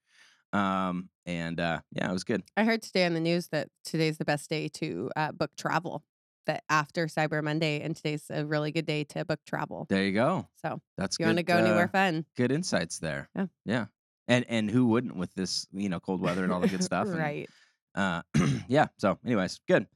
Um, 0.53 1.09
and 1.25 1.59
uh, 1.59 1.81
yeah, 1.91 2.09
it 2.09 2.13
was 2.13 2.23
good. 2.23 2.41
I 2.55 2.63
heard 2.63 2.81
today 2.81 3.05
on 3.05 3.13
the 3.13 3.19
news 3.19 3.49
that 3.49 3.67
today's 3.83 4.17
the 4.17 4.25
best 4.25 4.49
day 4.49 4.69
to 4.69 5.11
uh, 5.15 5.31
book 5.33 5.51
travel. 5.57 6.03
That 6.45 6.63
after 6.69 7.07
Cyber 7.07 7.43
Monday, 7.43 7.81
and 7.81 7.93
today's 7.93 8.23
a 8.29 8.45
really 8.45 8.71
good 8.71 8.85
day 8.85 9.03
to 9.03 9.25
book 9.25 9.41
travel. 9.45 9.85
There 9.89 10.05
you 10.05 10.13
go. 10.13 10.47
So 10.61 10.79
That's 10.97 11.19
you 11.19 11.25
want 11.25 11.39
to 11.39 11.43
go 11.43 11.55
uh, 11.55 11.59
anywhere 11.59 11.89
fun, 11.89 12.23
Good 12.37 12.53
insights 12.53 12.99
there. 12.99 13.27
Yeah. 13.35 13.47
Yeah. 13.65 13.85
And 14.29 14.45
and 14.47 14.71
who 14.71 14.85
wouldn't 14.87 15.17
with 15.17 15.33
this, 15.33 15.67
you 15.73 15.89
know, 15.89 15.99
cold 15.99 16.21
weather 16.21 16.45
and 16.45 16.53
all 16.53 16.61
the 16.61 16.69
good 16.69 16.83
stuff. 16.85 17.07
and, 17.07 17.17
right? 17.17 17.49
uh, 17.95 18.21
yeah. 18.69 18.87
So, 18.97 19.19
anyways, 19.25 19.59
good. 19.67 19.87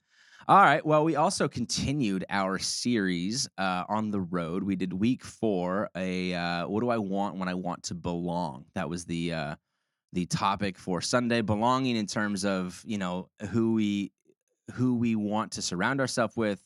All 0.52 0.58
right. 0.58 0.86
Well, 0.86 1.06
we 1.06 1.16
also 1.16 1.48
continued 1.48 2.26
our 2.30 2.60
series 2.60 3.48
uh, 3.58 3.86
on 3.88 4.12
the 4.12 4.20
road. 4.20 4.64
We 4.64 4.76
did 4.76 4.92
week 4.92 5.24
four. 5.24 5.90
A 5.96 6.34
uh, 6.34 6.68
what 6.68 6.82
do 6.82 6.90
I 6.90 6.98
want 6.98 7.38
when 7.38 7.48
I 7.48 7.54
want 7.54 7.84
to 7.84 7.96
belong? 7.96 8.66
That 8.76 8.90
was 8.90 9.06
the 9.06 9.32
uh, 9.32 9.56
the 10.12 10.26
topic 10.26 10.78
for 10.78 11.00
Sunday. 11.00 11.40
Belonging 11.40 11.96
in 11.96 12.06
terms 12.06 12.44
of 12.44 12.84
you 12.86 12.98
know 12.98 13.30
who 13.52 13.76
we 13.76 14.12
who 14.74 14.98
we 14.98 15.16
want 15.16 15.54
to 15.54 15.62
surround 15.62 16.02
ourselves 16.02 16.36
with. 16.36 16.62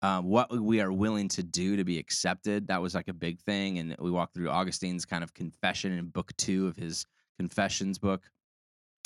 Um, 0.00 0.24
what 0.24 0.50
we 0.58 0.80
are 0.80 0.90
willing 0.90 1.28
to 1.28 1.42
do 1.42 1.76
to 1.76 1.84
be 1.84 1.98
accepted. 1.98 2.68
That 2.68 2.80
was 2.80 2.94
like 2.94 3.08
a 3.08 3.12
big 3.12 3.38
thing. 3.40 3.78
And 3.78 3.94
we 3.98 4.10
walked 4.10 4.32
through 4.32 4.48
Augustine's 4.48 5.04
kind 5.04 5.22
of 5.22 5.34
confession 5.34 5.92
in 5.92 6.06
book 6.06 6.34
two 6.38 6.68
of 6.68 6.76
his 6.76 7.04
confessions 7.38 7.98
book. 7.98 8.30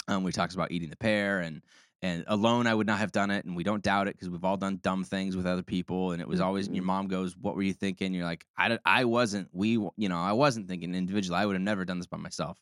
Um, 0.07 0.23
we 0.23 0.31
talked 0.31 0.55
about 0.55 0.71
eating 0.71 0.91
the 0.91 0.97
pear 0.97 1.41
and 1.41 1.63
and 2.03 2.25
alone 2.29 2.67
I 2.67 2.75
would 2.75 2.87
not 2.87 2.99
have 2.99 3.13
done 3.13 3.31
it, 3.31 3.45
and 3.45 3.55
we 3.57 3.63
don't 3.65 3.83
doubt 3.83 4.09
it 4.09 4.15
because 4.15 4.31
we've 4.31 4.45
all 4.45 4.57
done 4.57 4.79
dumb 4.83 5.05
things 5.05 5.37
with 5.37 5.47
other 5.47 5.63
people, 5.63 6.13
and 6.13 6.21
it 6.23 6.29
was 6.29 6.41
always 6.41 6.69
your 6.73 6.83
Mhm. 6.83 6.85
mom 6.85 7.09
goes, 7.09 7.37
"What 7.37 7.57
were 7.57 7.63
you 7.63 7.73
thinking?" 7.75 8.15
You're 8.15 8.25
like, 8.25 8.47
"I, 8.57 8.79
I 8.85 9.05
wasn't. 9.05 9.49
We, 9.53 9.73
you 9.73 10.09
know, 10.09 10.19
I 10.19 10.33
wasn't 10.33 10.69
thinking 10.69 10.95
individually. 10.95 11.39
I 11.39 11.47
would 11.47 11.55
have 11.57 11.63
never 11.63 11.85
done 11.85 11.99
this 11.99 12.07
by 12.07 12.17
myself." 12.19 12.59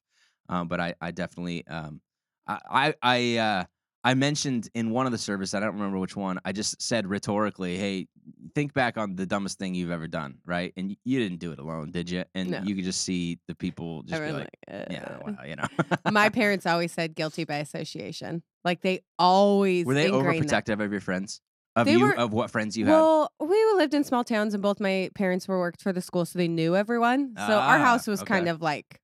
Um, 0.49 0.69
but 0.69 0.81
I, 0.81 0.95
I 1.01 1.11
definitely, 1.11 1.67
um, 1.67 2.01
I, 2.47 2.59
I, 2.71 2.95
I, 3.03 3.37
uh, 3.37 3.65
I 4.05 4.15
mentioned 4.15 4.71
in 4.75 4.91
one 4.91 5.05
of 5.07 5.13
the 5.13 5.19
service, 5.19 5.53
I 5.55 5.61
don't 5.61 5.75
remember 5.75 5.99
which 5.99 6.17
one. 6.17 6.39
I 6.45 6.53
just 6.53 6.81
said 6.81 7.07
rhetorically, 7.07 7.77
"Hey, 7.77 8.09
think 8.55 8.73
back 8.73 8.97
on 8.97 9.17
the 9.17 9.27
dumbest 9.27 9.59
thing 9.59 9.75
you've 9.75 9.91
ever 9.91 10.09
done, 10.09 10.39
right?" 10.47 10.73
And 10.77 10.97
you 11.05 11.19
didn't 11.19 11.39
do 11.39 11.53
it 11.53 11.59
alone, 11.59 11.91
did 11.91 12.09
you? 12.11 12.25
And 12.35 12.51
No. 12.51 12.61
you 12.61 12.75
could 12.75 12.85
just 12.85 13.03
see 13.03 13.39
the 13.47 13.55
people 13.55 14.03
just 14.03 14.25
be 14.25 14.33
like, 14.33 14.49
like, 14.69 14.85
"Yeah, 14.87 15.05
uh, 15.05 15.19
well, 15.37 15.47
you 15.47 15.57
know." 15.57 15.67
My 16.09 16.29
parents 16.31 16.65
always 16.67 16.93
said 16.93 17.15
guilty 17.15 17.45
by 17.45 17.57
association. 17.57 18.43
Like 18.65 18.81
they 18.83 19.01
always 19.19 19.87
Were 19.87 19.95
they 19.95 20.09
ingrained 20.09 20.49
that. 20.49 20.65
overprotective 20.67 20.85
of 20.85 20.91
your 20.93 21.01
friends? 21.01 21.41
Of 21.77 21.87
They 21.87 21.93
you, 21.93 22.01
were- 22.07 22.19
of 22.19 22.33
what 22.33 22.51
friends 22.51 22.77
you 22.77 22.87
had? 22.87 22.93
Well, 22.93 23.31
we 23.41 23.57
lived 23.77 23.95
in 23.95 24.03
small 24.05 24.25
towns, 24.25 24.53
and 24.55 24.63
both 24.63 24.81
my 24.81 25.11
parents 25.15 25.47
were 25.47 25.59
worked 25.59 25.81
for 25.81 25.93
the 25.93 26.01
school, 26.01 26.25
so 26.25 26.39
they 26.39 26.49
knew 26.49 26.75
everyone. 26.75 27.35
So 27.37 27.43
our 27.59 27.77
Ah, 27.79 27.85
house 27.85 28.07
was 28.07 28.23
kind 28.23 28.49
of 28.49 28.61
like 28.61 29.01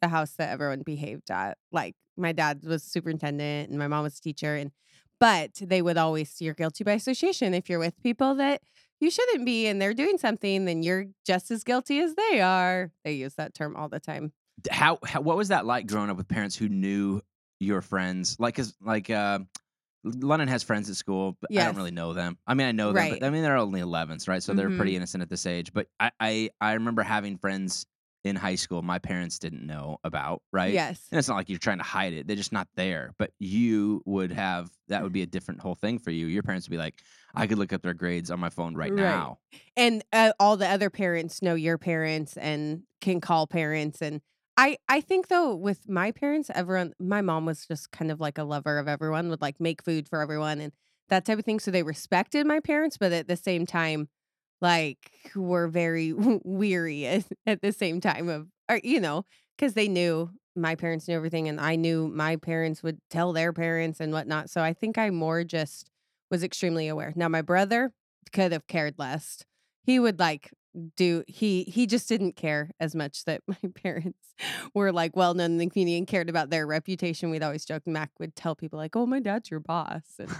the 0.00 0.08
house 0.08 0.32
that 0.32 0.50
everyone 0.50 0.82
behaved 0.82 1.30
at. 1.30 1.58
Like 1.72 1.96
my 2.16 2.32
dad 2.32 2.62
was 2.64 2.84
superintendent, 2.84 3.70
and 3.70 3.78
my 3.78 3.88
mom 3.88 4.04
was 4.04 4.20
teacher, 4.20 4.54
and 4.54 4.70
but 5.20 5.50
they 5.60 5.82
would 5.82 5.96
always 5.96 6.40
you're 6.40 6.54
guilty 6.54 6.84
by 6.84 6.92
association 6.92 7.54
if 7.54 7.68
you're 7.68 7.78
with 7.80 8.00
people 8.02 8.34
that 8.36 8.62
you 9.00 9.10
shouldn't 9.10 9.44
be, 9.44 9.66
and 9.66 9.82
they're 9.82 9.94
doing 9.94 10.16
something, 10.18 10.66
then 10.66 10.82
you're 10.84 11.06
just 11.26 11.50
as 11.50 11.64
guilty 11.64 11.98
as 11.98 12.14
they 12.14 12.40
are. 12.40 12.92
They 13.04 13.14
use 13.14 13.34
that 13.34 13.54
term 13.54 13.74
all 13.74 13.88
the 13.88 13.98
time. 14.00 14.32
How, 14.70 14.98
how 15.04 15.20
what 15.20 15.36
was 15.36 15.48
that 15.48 15.66
like 15.66 15.88
growing 15.88 16.10
up 16.10 16.16
with 16.16 16.28
parents 16.28 16.54
who 16.56 16.68
knew 16.68 17.20
your 17.64 17.82
friends? 17.82 18.36
Like, 18.38 18.54
cause 18.56 18.74
like 18.80 19.10
uh, 19.10 19.40
London 20.04 20.48
has 20.48 20.62
friends 20.62 20.90
at 20.90 20.96
school, 20.96 21.36
but 21.40 21.50
I 21.56 21.64
don't 21.64 21.76
really 21.76 21.90
know 21.90 22.12
them. 22.12 22.38
I 22.46 22.54
mean, 22.54 22.66
I 22.66 22.72
know 22.72 22.92
them, 22.92 23.08
but 23.08 23.24
I 23.24 23.30
mean 23.30 23.42
they're 23.42 23.56
only 23.56 23.80
11s, 23.80 24.28
right? 24.28 24.42
So 24.42 24.54
they're 24.54 24.70
Mhm. 24.70 24.76
pretty 24.76 24.96
innocent 24.96 25.22
at 25.22 25.30
this 25.30 25.46
age. 25.46 25.72
But 25.72 25.88
I, 26.00 26.10
I 26.20 26.50
I 26.60 26.72
remember 26.74 27.02
having 27.02 27.38
friends 27.38 27.86
in 28.24 28.36
high 28.36 28.54
school 28.54 28.80
my 28.82 28.98
parents 28.98 29.38
didn't 29.38 29.66
know 29.66 29.98
about, 30.04 30.42
right? 30.52 30.72
Yes. 30.74 31.08
And 31.12 31.18
it's 31.18 31.28
not 31.28 31.36
like 31.36 31.48
you're 31.50 31.58
trying 31.58 31.78
to 31.78 31.84
hide 31.84 32.12
it; 32.12 32.26
they're 32.26 32.36
just 32.36 32.52
not 32.52 32.68
there. 32.74 33.12
But 33.18 33.32
you 33.38 34.02
would 34.06 34.32
have 34.32 34.70
that 34.88 35.02
would 35.02 35.12
be 35.12 35.22
a 35.22 35.26
different 35.26 35.60
whole 35.60 35.74
thing 35.74 35.98
for 35.98 36.10
you. 36.10 36.26
Your 36.26 36.42
parents 36.42 36.66
would 36.68 36.72
be 36.72 36.78
like, 36.78 37.02
I 37.34 37.46
could 37.46 37.58
look 37.58 37.72
up 37.72 37.82
their 37.82 37.94
grades 37.94 38.30
on 38.30 38.40
my 38.40 38.50
phone 38.50 38.74
right, 38.74 38.92
Right. 38.92 39.02
now. 39.02 39.38
and 39.76 40.04
uh, 40.12 40.32
all 40.40 40.56
the 40.56 40.68
other 40.68 40.90
parents 40.90 41.42
know 41.42 41.54
your 41.54 41.78
parents 41.78 42.36
and 42.36 42.82
can 43.00 43.20
call 43.20 43.46
parents 43.46 44.02
and 44.02 44.20
I 44.56 44.78
I 44.88 45.00
think 45.00 45.28
though 45.28 45.54
with 45.54 45.88
my 45.88 46.12
parents 46.12 46.50
everyone 46.54 46.94
my 47.00 47.20
mom 47.20 47.46
was 47.46 47.66
just 47.66 47.90
kind 47.90 48.10
of 48.10 48.20
like 48.20 48.38
a 48.38 48.44
lover 48.44 48.78
of 48.78 48.88
everyone 48.88 49.28
would 49.30 49.40
like 49.42 49.60
make 49.60 49.82
food 49.82 50.08
for 50.08 50.20
everyone 50.20 50.60
and 50.60 50.72
that 51.08 51.24
type 51.24 51.38
of 51.38 51.44
thing 51.44 51.60
so 51.60 51.70
they 51.70 51.82
respected 51.82 52.46
my 52.46 52.60
parents 52.60 52.96
but 52.96 53.12
at 53.12 53.28
the 53.28 53.36
same 53.36 53.66
time 53.66 54.08
like 54.60 55.12
were 55.34 55.68
very 55.68 56.12
weary 56.44 57.06
at, 57.06 57.24
at 57.46 57.62
the 57.62 57.72
same 57.72 58.00
time 58.00 58.28
of 58.28 58.48
or 58.70 58.80
you 58.84 59.00
know 59.00 59.24
because 59.56 59.74
they 59.74 59.88
knew 59.88 60.30
my 60.56 60.76
parents 60.76 61.08
knew 61.08 61.16
everything 61.16 61.48
and 61.48 61.60
I 61.60 61.74
knew 61.76 62.06
my 62.08 62.36
parents 62.36 62.82
would 62.82 62.98
tell 63.10 63.32
their 63.32 63.52
parents 63.52 63.98
and 64.00 64.12
whatnot 64.12 64.50
so 64.50 64.62
I 64.62 64.72
think 64.72 64.98
I 64.98 65.10
more 65.10 65.42
just 65.44 65.90
was 66.30 66.42
extremely 66.42 66.88
aware. 66.88 67.12
Now 67.16 67.28
my 67.28 67.42
brother 67.42 67.92
could 68.32 68.52
have 68.52 68.66
cared 68.66 68.94
less. 68.98 69.44
He 69.84 69.98
would 69.98 70.18
like 70.18 70.50
do 70.96 71.22
he 71.28 71.64
he 71.64 71.86
just 71.86 72.08
didn't 72.08 72.34
care 72.36 72.70
as 72.80 72.94
much 72.94 73.24
that 73.24 73.42
my 73.48 73.56
parents 73.82 74.18
were 74.74 74.92
like 74.92 75.14
well 75.14 75.34
known 75.34 75.52
in 75.52 75.58
the 75.58 75.70
community 75.70 75.96
and 75.96 76.06
cared 76.06 76.28
about 76.28 76.50
their 76.50 76.66
reputation. 76.66 77.30
We'd 77.30 77.42
always 77.42 77.64
joke 77.64 77.86
mac 77.86 78.10
would 78.18 78.34
tell 78.34 78.54
people 78.54 78.78
like 78.78 78.96
oh 78.96 79.06
my 79.06 79.20
dad's 79.20 79.50
your 79.50 79.60
boss 79.60 80.02
and 80.18 80.30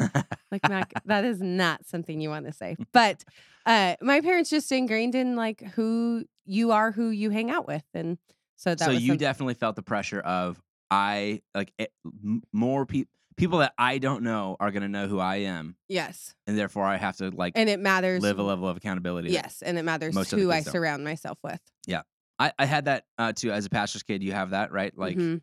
like 0.51 0.69
mac 0.69 0.93
that 1.05 1.25
is 1.25 1.41
not 1.41 1.87
something 1.87 2.21
you 2.21 2.31
want 2.31 2.47
to 2.47 2.53
say. 2.53 2.77
But 2.93 3.23
uh 3.67 3.97
my 4.01 4.21
parents 4.21 4.51
just 4.51 4.71
ingrained 4.73 5.15
in 5.15 5.37
like 5.37 5.63
who 5.75 6.25
you 6.45 6.73
are 6.73 6.91
who 6.93 7.11
you 7.11 7.31
hang 7.31 7.51
out 7.51 7.67
with 7.67 7.85
and 7.95 8.19
So 8.57 8.71
that 8.71 8.81
so 8.81 8.91
you 8.91 9.17
definitely 9.17 9.55
felt 9.55 9.77
the 9.77 9.83
pressure 9.83 10.21
of 10.21 10.61
I 10.91 11.43
like 11.55 11.73
it, 11.79 11.93
m- 12.05 12.43
more 12.53 12.87
people 12.87 13.11
people 13.37 13.59
that 13.59 13.73
I 13.79 13.99
don't 13.99 14.23
know 14.23 14.57
are 14.61 14.71
gonna 14.71 14.89
know 14.89 15.07
who 15.09 15.19
I 15.19 15.37
am, 15.37 15.77
yes, 15.89 16.35
and 16.47 16.57
therefore 16.59 16.85
I 16.85 16.97
have 16.97 17.17
to 17.19 17.31
like 17.31 17.53
and 17.57 17.69
it 17.69 17.81
matters. 17.81 18.23
live 18.23 18.39
a 18.39 18.43
level 18.43 18.69
of 18.69 18.77
accountability. 18.77 19.29
that 19.29 19.35
Yes, 19.35 19.63
and 19.63 19.79
it 19.79 19.85
matters 19.85 20.15
most 20.15 20.33
other 20.33 20.43
who 20.43 20.51
I 20.51 20.57
kids 20.57 20.67
don't. 20.67 20.73
surround 20.73 21.05
myself 21.05 21.39
with. 21.43 21.61
Yeah. 21.87 22.03
I, 22.39 22.53
I 22.59 22.65
had 22.67 22.87
that 22.87 23.05
uh, 23.17 23.33
too 23.33 23.53
as 23.53 23.65
a 23.65 23.71
pastor's 23.71 24.03
kid. 24.03 24.23
You 24.23 24.33
have 24.33 24.51
that 24.51 24.73
right, 24.73 24.93
like 24.99 25.17
Mhm. 25.17 25.41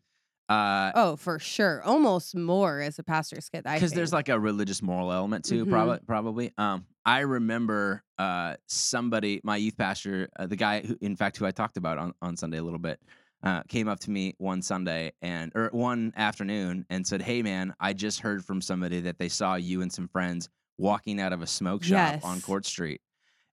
uh, 0.50 0.92
oh, 0.94 1.16
for 1.16 1.40
sure, 1.40 1.82
almost 1.84 2.36
more 2.36 2.82
as 2.82 3.00
a 3.00 3.04
pastor's 3.04 3.48
kid. 3.48 3.66
I 3.66 3.76
because 3.76 3.94
there's 3.94 4.10
think. 4.10 4.28
like 4.28 4.30
a 4.30 4.38
religious 4.40 4.82
moral 4.82 5.10
element 5.12 5.46
too 5.46 5.66
Mhm. 5.66 5.70
probably 5.70 6.00
probably 6.06 6.52
um 6.58 6.86
i 7.06 7.20
remember 7.22 8.04
uh 8.20 8.56
somebody 8.68 9.40
my 9.44 9.56
youth 9.56 9.78
pastor 9.78 10.28
uh, 10.38 10.46
the 10.48 10.56
guy 10.58 10.82
who 10.82 10.98
in 11.02 11.16
fact 11.16 11.38
who 11.38 11.46
i 11.46 11.52
talked 11.52 11.78
about 11.78 11.98
on, 11.98 12.14
on 12.22 12.36
sunday 12.38 12.58
a 12.58 12.64
little 12.64 12.78
bit 12.80 13.00
uh, 13.44 13.64
came 13.64 13.88
up 13.88 14.00
to 14.00 14.12
me 14.12 14.36
one 14.38 14.62
sunday 14.62 15.12
and 15.22 15.52
or 15.56 15.70
one 15.72 16.14
afternoon 16.16 16.86
and 16.90 17.06
said 17.06 17.22
hey 17.22 17.42
man 17.42 17.74
i 17.80 17.94
just 17.94 18.20
heard 18.20 18.44
from 18.44 18.62
somebody 18.62 19.02
that 19.02 19.18
they 19.18 19.30
saw 19.30 19.56
you 19.56 19.82
and 19.82 19.92
some 19.92 20.08
friends 20.08 20.50
walking 20.78 21.20
out 21.20 21.34
of 21.34 21.42
a 21.42 21.48
smoke 21.48 21.84
shop 21.84 22.20
on 22.24 22.42
court 22.42 22.66
street 22.66 23.02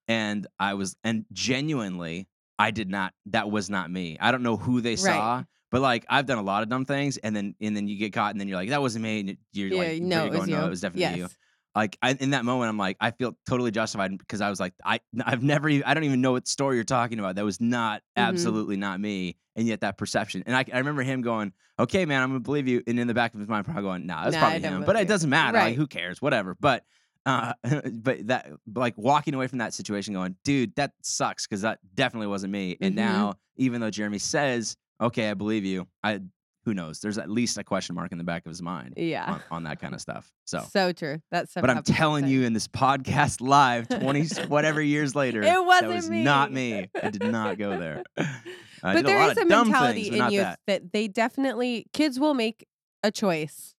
and 0.06 0.46
i 0.58 0.74
was 0.74 0.96
and 1.04 1.24
genuinely 1.32 2.26
i 2.58 2.70
did 2.70 2.88
not 2.90 3.12
that 3.26 3.50
was 3.50 3.68
not 3.68 3.90
me 3.90 4.16
i 4.20 4.30
don't 4.30 4.42
know 4.42 4.56
who 4.56 4.80
they 4.80 4.96
saw 4.96 5.42
but 5.70 5.82
like 5.82 6.06
I've 6.08 6.26
done 6.26 6.38
a 6.38 6.42
lot 6.42 6.62
of 6.62 6.68
dumb 6.68 6.84
things, 6.84 7.18
and 7.18 7.36
then 7.36 7.54
and 7.60 7.76
then 7.76 7.88
you 7.88 7.98
get 7.98 8.12
caught, 8.12 8.32
and 8.32 8.40
then 8.40 8.48
you're 8.48 8.56
like, 8.56 8.70
that 8.70 8.80
wasn't 8.80 9.02
me. 9.02 9.20
And 9.20 9.36
you're 9.52 9.68
yeah, 9.68 9.92
like, 9.92 10.02
no, 10.02 10.24
it 10.24 10.30
was 10.30 10.38
going, 10.38 10.48
you. 10.50 10.56
no, 10.56 10.66
it 10.66 10.70
was 10.70 10.80
definitely 10.80 11.16
you 11.16 11.22
yes. 11.24 11.36
Like 11.74 11.96
I, 12.02 12.12
in 12.12 12.30
that 12.30 12.44
moment 12.44 12.68
i'm 12.68 12.78
like 12.78 12.96
i 13.00 13.10
feel 13.10 13.36
totally 13.46 13.70
justified 13.70 14.16
because 14.18 14.40
i 14.40 14.50
was 14.50 14.58
like 14.60 14.74
i 14.84 15.00
i've 15.24 15.42
never 15.42 15.68
even, 15.68 15.84
i 15.84 15.94
don't 15.94 16.04
even 16.04 16.20
know 16.20 16.32
what 16.32 16.48
story 16.48 16.76
you're 16.76 16.84
talking 16.84 17.18
about 17.18 17.36
that 17.36 17.44
was 17.44 17.60
not 17.60 18.02
Mhm. 18.16 18.28
absolutely 18.28 18.76
not 18.76 19.00
me 19.00 19.36
and 19.56 19.66
yet 19.66 19.80
that 19.80 19.98
perception 19.98 20.42
and 20.46 20.56
I, 20.56 20.64
I 20.72 20.78
remember 20.78 21.02
him 21.02 21.22
going 21.22 21.52
okay 21.78 22.04
man 22.04 22.22
i'm 22.22 22.30
gonna 22.30 22.40
believe 22.40 22.66
you 22.68 22.82
and 22.86 22.98
in 22.98 23.06
the 23.06 23.14
back 23.14 23.34
of 23.34 23.40
his 23.40 23.48
mind 23.48 23.64
probably 23.64 23.82
going 23.82 24.06
nah 24.06 24.24
that's 24.24 24.34
Nah, 24.36 24.40
probably 24.40 24.60
him 24.60 24.80
but 24.80 24.86
believe 24.86 25.02
it 25.02 25.08
doesn't 25.08 25.30
matter 25.30 25.58
like 25.58 25.76
who 25.76 25.86
cares 25.86 26.20
whatever 26.22 26.56
but 26.58 26.84
uh 27.26 27.52
but 27.92 28.26
that 28.28 28.48
like 28.74 28.96
walking 28.96 29.34
away 29.34 29.46
from 29.46 29.58
that 29.58 29.74
situation 29.74 30.14
going 30.14 30.36
dude 30.44 30.74
that 30.76 30.92
sucks 31.02 31.46
because 31.46 31.62
that 31.62 31.78
definitely 31.94 32.26
wasn't 32.28 32.52
me 32.52 32.76
and 32.80 32.92
Mhm. 32.94 32.96
now 32.96 33.34
even 33.56 33.80
though 33.80 33.90
jeremy 33.90 34.18
says 34.18 34.76
okay 35.00 35.30
i 35.30 35.34
believe 35.34 35.64
you 35.64 35.86
i 36.02 36.20
who 36.68 36.74
knows 36.74 37.00
there's 37.00 37.16
at 37.16 37.30
least 37.30 37.56
a 37.56 37.64
question 37.64 37.94
mark 37.94 38.12
in 38.12 38.18
the 38.18 38.24
back 38.24 38.44
of 38.44 38.50
his 38.50 38.60
mind 38.60 38.92
Yeah. 38.98 39.32
on, 39.32 39.42
on 39.50 39.62
that 39.62 39.80
kind 39.80 39.94
of 39.94 40.02
stuff 40.02 40.30
so 40.44 40.62
So 40.70 40.92
true. 40.92 41.20
That's 41.30 41.52
so. 41.54 41.62
but 41.62 41.70
I'm 41.70 41.82
telling 41.82 42.26
you 42.26 42.42
in 42.42 42.52
this 42.52 42.68
podcast 42.68 43.40
live, 43.40 43.88
twenty 44.00 44.26
whatever 44.48 44.82
years 44.82 45.14
later, 45.14 45.40
It 45.40 45.46
that 45.46 45.64
wasn't 45.64 45.94
was 45.94 46.10
not 46.10 46.52
me. 46.52 46.72
me. 46.82 46.90
I 47.02 47.08
did 47.10 47.22
not 47.24 47.56
go 47.56 47.78
there. 47.78 48.02
I 48.18 48.28
but 48.82 49.06
a 49.06 49.30
is 49.30 49.38
a 49.38 49.44
mentality 49.46 50.04
things, 50.10 50.16
in 50.16 50.30
youth 50.32 50.42
that. 50.42 50.58
that. 50.66 50.92
they 50.92 51.08
definitely 51.08 51.86
kids 51.94 52.20
will 52.20 52.34
make 52.34 52.66
a 53.02 53.10
choice, 53.10 53.74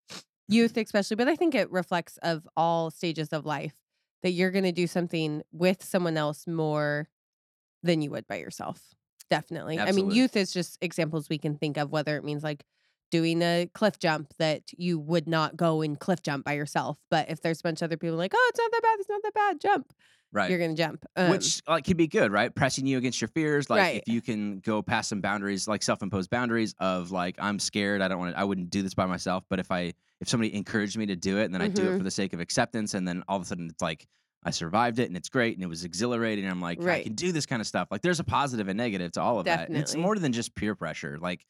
youth 0.47 0.75
especially, 0.83 1.15
but 1.15 1.27
I 1.27 1.35
think 1.35 1.53
it 1.53 1.71
reflects 1.71 2.17
of 2.23 2.47
all 2.57 2.89
stages 2.89 3.29
of 3.29 3.45
life 3.45 3.75
that 4.23 4.31
you're 4.31 4.51
going 4.51 4.65
to 4.65 4.71
do 4.71 4.87
something 4.87 5.41
with 5.51 5.83
someone 5.83 6.17
else 6.17 6.47
more 6.47 7.07
than 7.83 8.01
you 8.01 8.09
would 8.11 8.27
by 8.27 8.35
yourself. 8.37 8.81
Definitely. 9.29 9.79
I 9.79 9.91
mean, 9.91 10.09
youth 10.11 10.35
is 10.35 10.51
just 10.51 10.77
examples 10.81 11.29
we 11.29 11.37
can 11.37 11.55
think 11.55 11.77
of, 11.77 11.91
whether 11.91 12.17
it 12.17 12.23
means 12.23 12.43
like 12.43 12.63
doing 13.09 13.41
a 13.41 13.69
cliff 13.73 13.99
jump 13.99 14.33
that 14.37 14.63
you 14.77 14.99
would 14.99 15.27
not 15.27 15.55
go 15.57 15.81
and 15.81 15.99
cliff 15.99 16.21
jump 16.21 16.45
by 16.45 16.53
yourself. 16.53 16.97
But 17.09 17.29
if 17.29 17.41
there's 17.41 17.59
a 17.59 17.63
bunch 17.63 17.81
of 17.81 17.85
other 17.85 17.97
people 17.97 18.17
like, 18.17 18.33
oh, 18.35 18.49
it's 18.51 18.59
not 18.59 18.71
that 18.71 18.81
bad, 18.83 18.99
it's 18.99 19.09
not 19.09 19.21
that 19.23 19.33
bad, 19.33 19.61
jump, 19.61 19.93
Right. 20.31 20.49
you're 20.49 20.59
going 20.59 20.75
to 20.75 20.81
jump. 20.81 21.05
Um, 21.15 21.31
Which 21.31 21.61
like 21.67 21.85
can 21.85 21.97
be 21.97 22.07
good, 22.07 22.31
right? 22.31 22.53
Pressing 22.53 22.85
you 22.85 22.97
against 22.99 23.19
your 23.19 23.29
fears. 23.29 23.69
Like 23.69 23.79
Right. 23.79 23.95
if 24.05 24.13
you 24.13 24.21
can 24.21 24.59
go 24.59 24.81
past 24.83 25.09
some 25.09 25.21
boundaries, 25.21 25.67
like 25.67 25.81
self-imposed 25.81 26.29
boundaries 26.29 26.75
of 26.79 27.11
like 27.11 27.35
I'm 27.39 27.57
scared, 27.59 28.01
I 28.01 28.07
don't 28.07 28.19
want 28.19 28.35
to, 28.35 28.39
I 28.39 28.43
wouldn't 28.43 28.69
do 28.69 28.81
this 28.83 28.93
by 28.93 29.05
myself. 29.07 29.43
But 29.49 29.59
if 29.59 29.71
I 29.71 29.93
if 30.21 30.27
somebody 30.27 30.53
encouraged 30.53 30.97
me 30.97 31.05
to 31.07 31.15
do 31.15 31.37
it, 31.39 31.45
and 31.45 31.53
then 31.53 31.61
I 31.61 31.67
do 31.69 31.87
it 31.87 31.93
Mhm. 31.93 31.97
for 31.97 32.03
the 32.03 32.11
sake 32.11 32.33
of 32.33 32.41
acceptance, 32.41 32.93
and 32.93 33.07
then 33.07 33.23
all 33.27 33.37
of 33.37 33.41
a 33.41 33.45
sudden 33.45 33.69
it's 33.69 33.81
like 33.81 34.05
I 34.43 34.51
survived 34.51 34.99
it 34.99 35.07
and 35.09 35.17
it's 35.17 35.29
great 35.29 35.55
and 35.55 35.63
it 35.63 35.67
was 35.67 35.83
exhilarating. 35.83 36.45
And 36.45 36.51
I'm 36.51 36.61
like, 36.61 36.81
I 36.85 37.03
can 37.03 37.13
do 37.13 37.31
this 37.31 37.45
kind 37.45 37.59
of 37.61 37.67
stuff. 37.67 37.87
Like 37.89 38.01
there's 38.01 38.19
a 38.19 38.23
positive 38.23 38.67
and 38.69 38.77
negative 38.77 39.11
to 39.13 39.21
all 39.21 39.39
of 39.39 39.45
that. 39.45 39.67
And 39.69 39.77
it's 39.77 39.95
more 39.95 40.15
than 40.17 40.31
just 40.31 40.53
peer 40.55 40.75
pressure. 40.75 41.17
Like 41.19 41.45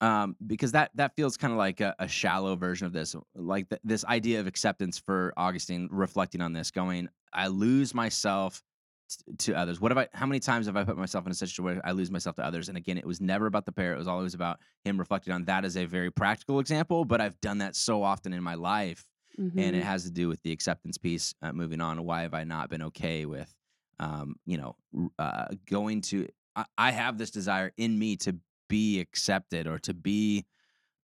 um, 0.00 0.36
because 0.46 0.72
that 0.72 0.90
that 0.94 1.14
feels 1.14 1.36
kind 1.36 1.52
of 1.52 1.58
like 1.58 1.80
a, 1.80 1.94
a 1.98 2.08
shallow 2.08 2.56
version 2.56 2.86
of 2.86 2.92
this, 2.92 3.14
like 3.34 3.68
th- 3.68 3.80
this 3.84 4.04
idea 4.06 4.40
of 4.40 4.46
acceptance 4.46 4.98
for 4.98 5.32
Augustine, 5.36 5.88
reflecting 5.90 6.40
on 6.40 6.52
this, 6.52 6.70
going, 6.70 7.08
I 7.32 7.48
lose 7.48 7.94
myself 7.94 8.62
t- 9.10 9.36
to 9.36 9.54
others. 9.54 9.80
What 9.80 9.90
have 9.90 9.98
I? 9.98 10.08
How 10.12 10.24
many 10.24 10.40
times 10.40 10.66
have 10.66 10.76
I 10.76 10.84
put 10.84 10.96
myself 10.96 11.26
in 11.26 11.32
a 11.32 11.34
situation 11.34 11.64
where 11.64 11.80
I 11.84 11.92
lose 11.92 12.10
myself 12.10 12.36
to 12.36 12.44
others? 12.44 12.68
And 12.68 12.78
again, 12.78 12.96
it 12.96 13.06
was 13.06 13.20
never 13.20 13.46
about 13.46 13.66
the 13.66 13.72
pear; 13.72 13.92
it 13.92 13.98
was 13.98 14.08
always 14.08 14.32
about 14.32 14.58
him 14.84 14.98
reflecting 14.98 15.34
on 15.34 15.44
that 15.44 15.66
as 15.66 15.76
a 15.76 15.84
very 15.84 16.10
practical 16.10 16.60
example. 16.60 17.04
But 17.04 17.20
I've 17.20 17.40
done 17.40 17.58
that 17.58 17.76
so 17.76 18.02
often 18.02 18.32
in 18.32 18.42
my 18.42 18.54
life, 18.54 19.04
and 19.36 19.52
mhm. 19.52 19.74
it 19.74 19.84
has 19.84 20.04
to 20.04 20.10
do 20.10 20.28
with 20.28 20.42
the 20.42 20.52
acceptance 20.52 20.96
piece. 20.96 21.34
Uh, 21.42 21.52
moving 21.52 21.82
on, 21.82 22.04
why 22.04 22.22
have 22.22 22.32
I 22.32 22.44
not 22.44 22.70
been 22.70 22.82
okay 22.84 23.26
with, 23.26 23.54
um, 23.98 24.36
you 24.46 24.56
know, 24.56 24.76
uh, 25.18 25.48
going 25.68 26.00
to? 26.02 26.26
I, 26.56 26.64
I 26.78 26.90
have 26.90 27.18
this 27.18 27.30
desire 27.30 27.72
in 27.76 27.98
me 27.98 28.16
to 28.16 28.36
be 28.70 29.00
accepted 29.00 29.66
or 29.66 29.78
to 29.80 29.94
be 29.94 30.46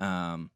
um, 0.00 0.50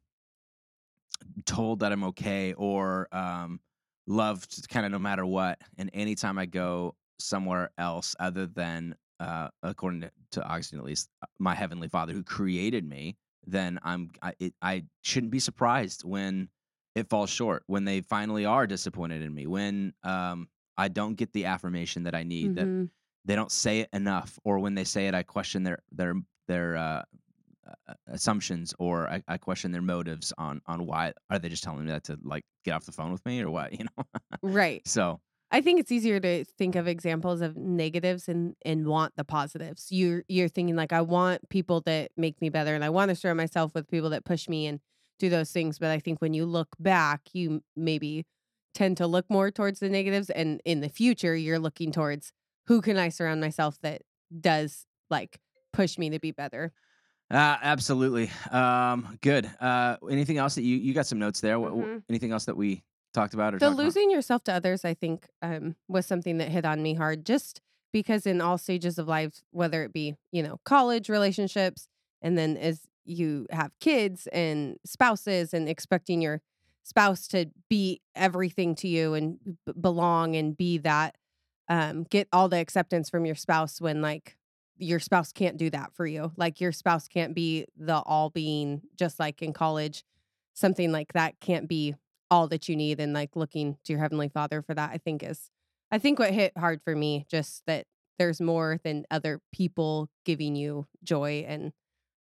told 1.44 1.80
that 1.80 1.92
I'm 1.92 2.04
okay 2.04 2.54
or 2.54 3.08
um, 3.14 3.60
loved 4.06 4.68
kind 4.68 4.86
of 4.86 4.92
no 4.92 4.98
matter 4.98 5.26
what. 5.26 5.60
And 5.78 5.90
anytime 5.92 6.38
I 6.38 6.46
go 6.46 6.96
somewhere 7.18 7.70
else 7.78 8.16
other 8.18 8.46
than, 8.46 8.96
uh, 9.18 9.48
according 9.62 10.02
to, 10.02 10.10
to 10.32 10.44
Augustine 10.44 10.78
at 10.78 10.84
least, 10.84 11.10
uh, 11.22 11.26
my 11.38 11.54
heavenly 11.54 11.88
Father 11.88 12.12
who 12.12 12.22
created 12.22 12.84
me, 12.88 13.16
then 13.46 13.78
I'm 13.82 14.10
I, 14.22 14.34
it, 14.38 14.54
I 14.62 14.84
shouldn't 15.02 15.32
be 15.32 15.40
surprised 15.40 16.04
when 16.04 16.48
it 16.94 17.08
falls 17.08 17.30
short, 17.30 17.64
when 17.66 17.84
they 17.84 18.02
finally 18.02 18.44
are 18.44 18.66
disappointed 18.66 19.22
in 19.22 19.34
me, 19.34 19.46
when 19.46 19.94
um, 20.04 20.48
I 20.76 20.88
don't 20.88 21.14
get 21.14 21.32
the 21.32 21.46
affirmation 21.46 22.04
that 22.04 22.14
I 22.14 22.22
need, 22.22 22.54
that 22.54 22.70
Mhm. 22.70 22.90
they 23.24 23.36
don't 23.36 23.52
say 23.52 23.80
it 23.80 23.90
enough, 23.92 24.38
or 24.44 24.58
when 24.58 24.74
they 24.74 24.84
say 24.84 25.08
it, 25.08 25.14
I 25.14 25.22
question 25.22 25.62
their 25.64 25.82
their 25.92 26.14
their 26.50 26.76
uh, 26.76 27.02
uh, 27.66 27.94
assumptions, 28.08 28.74
or 28.78 29.08
I, 29.08 29.22
I 29.28 29.36
question 29.38 29.70
their 29.70 29.82
motives 29.82 30.32
on 30.36 30.60
on 30.66 30.84
why 30.84 31.12
are 31.30 31.38
they 31.38 31.48
just 31.48 31.62
telling 31.62 31.84
me 31.84 31.90
that 31.92 32.04
to 32.04 32.18
like 32.22 32.44
get 32.64 32.72
off 32.72 32.84
the 32.84 32.92
phone 32.92 33.12
with 33.12 33.24
me 33.24 33.40
or 33.40 33.50
what, 33.50 33.72
you 33.78 33.84
know? 33.84 34.04
right. 34.42 34.86
so 34.86 35.20
I 35.52 35.60
think 35.60 35.80
it's 35.80 35.90
easier 35.90 36.20
to 36.20 36.44
think 36.44 36.76
of 36.76 36.86
examples 36.86 37.40
of 37.40 37.56
negatives 37.56 38.28
and 38.28 38.54
and 38.64 38.86
want 38.86 39.14
the 39.16 39.24
positives. 39.24 39.86
You're 39.90 40.24
you're 40.28 40.48
thinking 40.48 40.76
like 40.76 40.92
I 40.92 41.00
want 41.00 41.48
people 41.48 41.80
that 41.82 42.10
make 42.16 42.40
me 42.40 42.48
better 42.48 42.74
and 42.74 42.84
I 42.84 42.90
want 42.90 43.10
to 43.10 43.14
surround 43.14 43.36
myself 43.36 43.74
with 43.74 43.88
people 43.88 44.10
that 44.10 44.24
push 44.24 44.48
me 44.48 44.66
and 44.66 44.80
do 45.18 45.28
those 45.28 45.52
things. 45.52 45.78
But 45.78 45.90
I 45.90 45.98
think 46.00 46.20
when 46.20 46.34
you 46.34 46.46
look 46.46 46.68
back, 46.78 47.22
you 47.32 47.62
maybe 47.76 48.26
tend 48.74 48.96
to 48.96 49.06
look 49.06 49.26
more 49.28 49.50
towards 49.50 49.80
the 49.80 49.88
negatives 49.88 50.30
and 50.30 50.60
in 50.64 50.80
the 50.80 50.88
future 50.88 51.34
you're 51.34 51.58
looking 51.58 51.90
towards 51.90 52.32
who 52.66 52.80
can 52.80 52.96
I 52.96 53.08
surround 53.08 53.40
myself 53.40 53.78
that 53.82 54.02
does 54.40 54.86
like 55.10 55.40
push 55.72 55.98
me 55.98 56.10
to 56.10 56.18
be 56.18 56.32
better. 56.32 56.72
uh, 57.30 57.58
absolutely, 57.62 58.30
um, 58.50 59.16
good. 59.20 59.48
Uh, 59.60 59.96
anything 60.10 60.38
else 60.38 60.56
that 60.56 60.62
you 60.62 60.76
you 60.76 60.92
got 60.94 61.06
some 61.06 61.18
notes 61.18 61.40
there? 61.40 61.58
Mhm. 61.58 62.02
anything 62.08 62.32
else 62.32 62.44
that 62.46 62.56
we 62.56 62.82
talked 63.14 63.34
about 63.34 63.54
or 63.54 63.58
The 63.58 63.66
talked 63.66 63.80
about? 63.80 63.86
losing 63.86 64.10
yourself 64.10 64.44
to 64.44 64.52
others, 64.54 64.84
I 64.84 64.94
think, 64.94 65.28
um, 65.42 65.76
was 65.88 66.06
something 66.06 66.38
that 66.38 66.48
hit 66.48 66.64
on 66.64 66.82
me 66.82 66.94
hard 66.94 67.26
just 67.26 67.60
because 67.92 68.26
in 68.26 68.40
all 68.40 68.56
stages 68.58 68.98
of 68.98 69.08
life, 69.08 69.42
whether 69.50 69.82
it 69.84 69.92
be, 69.92 70.16
you 70.32 70.42
know, 70.42 70.58
college 70.64 71.08
relationships, 71.08 71.88
and 72.22 72.38
then 72.38 72.56
as 72.56 72.86
you 73.04 73.46
have 73.50 73.72
kids 73.80 74.26
and 74.28 74.78
spouses 74.84 75.52
and 75.52 75.68
expecting 75.68 76.22
your 76.22 76.40
spouse 76.84 77.26
to 77.28 77.46
be 77.68 78.00
everything 78.14 78.74
to 78.76 78.88
you 78.88 79.14
and 79.14 79.38
b- 79.66 79.72
belong 79.80 80.36
and 80.36 80.56
be 80.56 80.78
that, 80.78 81.16
um, 81.68 82.04
get 82.04 82.28
all 82.32 82.48
the 82.48 82.58
acceptance 82.58 83.10
from 83.10 83.26
your 83.26 83.34
spouse 83.34 83.80
when 83.80 84.00
like 84.02 84.36
your 84.80 84.98
spouse 84.98 85.32
can't 85.32 85.56
do 85.56 85.70
that 85.70 85.92
for 85.94 86.06
you. 86.06 86.32
Like 86.36 86.60
your 86.60 86.72
spouse 86.72 87.06
can't 87.06 87.34
be 87.34 87.66
the 87.76 87.96
all 87.98 88.30
being, 88.30 88.82
just 88.96 89.20
like 89.20 89.42
in 89.42 89.52
college, 89.52 90.04
something 90.54 90.90
like 90.90 91.12
that 91.12 91.38
can't 91.40 91.68
be 91.68 91.94
all 92.30 92.46
that 92.48 92.68
you 92.68 92.76
need 92.76 93.00
and 93.00 93.12
like 93.12 93.34
looking 93.36 93.76
to 93.84 93.92
your 93.92 94.00
heavenly 94.00 94.28
father 94.28 94.62
for 94.62 94.72
that 94.72 94.90
i 94.92 94.96
think 94.98 95.20
is 95.24 95.50
i 95.90 95.98
think 95.98 96.16
what 96.20 96.30
hit 96.32 96.56
hard 96.56 96.80
for 96.84 96.94
me 96.94 97.26
just 97.28 97.64
that 97.66 97.86
there's 98.20 98.40
more 98.40 98.78
than 98.84 99.04
other 99.10 99.40
people 99.52 100.08
giving 100.24 100.54
you 100.54 100.86
joy 101.02 101.44
and 101.48 101.72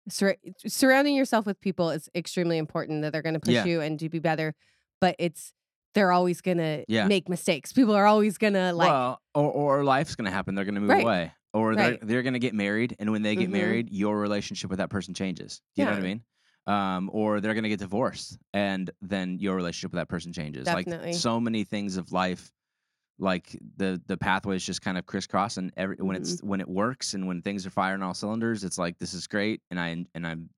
sur- 0.09 0.37
surrounding 0.67 1.15
yourself 1.15 1.45
with 1.45 1.61
people 1.61 1.91
is 1.91 2.09
extremely 2.15 2.57
important 2.57 3.03
that 3.03 3.13
they're 3.13 3.21
going 3.21 3.35
to 3.35 3.41
push 3.41 3.53
Yeah. 3.53 3.67
you 3.67 3.81
and 3.83 3.99
to 3.99 4.09
be 4.09 4.19
better 4.19 4.55
but 4.99 5.15
it's 5.19 5.53
they're 5.95 6.13
always 6.13 6.41
going 6.41 6.57
to 6.59 6.85
Yeah. 6.89 7.07
make 7.07 7.29
mistakes 7.29 7.75
people 7.75 7.95
are 7.95 8.07
always 8.07 8.39
going 8.39 8.55
to 8.55 8.73
like 8.73 8.89
well, 8.89 9.21
or 9.35 9.51
or 9.53 9.85
life's 9.85 10.15
gonna 10.17 10.31
happen. 10.31 10.55
They're 10.55 10.65
gonna 10.65 10.81
move 10.81 10.89
Right. 10.91 11.03
away, 11.05 11.33
or 11.55 11.77
they're 11.77 11.99
they're 12.03 12.23
gonna 12.23 12.39
get 12.39 12.55
married, 12.55 12.97
and 12.99 13.11
when 13.13 13.23
they 13.23 13.37
get 13.37 13.51
Mhm. 13.51 13.51
married, 13.51 13.91
your 13.91 14.19
relationship 14.19 14.71
with 14.71 14.79
that 14.79 14.91
person 14.91 15.15
changes. 15.15 15.63
Do 15.75 15.83
you 15.83 15.87
know 15.87 15.93
what 15.93 15.99
I 15.99 16.03
mean? 16.03 16.25
Um, 16.67 17.11
or 17.13 17.41
they're 17.41 17.55
gonna 17.55 17.69
get 17.71 17.81
divorced, 17.81 18.39
and 18.53 18.91
then 19.01 19.39
your 19.39 19.57
relationship 19.57 19.93
with 19.93 19.99
that 20.01 20.09
person 20.09 20.33
changes. 20.33 20.73
Definitely. 20.73 20.73
Like 20.73 20.95
so 21.11 21.41
many 21.41 21.65
things 21.65 21.97
of 21.97 22.13
life 22.13 22.53
like 23.19 23.59
the 23.77 24.01
the 24.07 24.17
pathways 24.17 24.65
just 24.65 24.81
kind 24.83 24.97
of 24.97 25.07
crisscross 25.07 25.57
and 25.57 25.73
every 25.77 25.97
when 25.97 26.17
Mhm. 26.17 26.17
it's 26.17 26.43
when 26.43 26.61
it 26.61 26.69
works 26.69 27.15
and 27.15 27.27
when 27.27 27.43
things 27.43 27.67
are 27.67 27.71
firing 27.71 28.03
all 28.03 28.15
cylinders 28.15 28.63
it's 28.63 28.79
like 28.79 28.99
this 28.99 29.13
is 29.13 29.27
great 29.27 29.61
and 29.71 29.81
i 29.81 29.89
and 30.15 30.27
i'm 30.27 30.51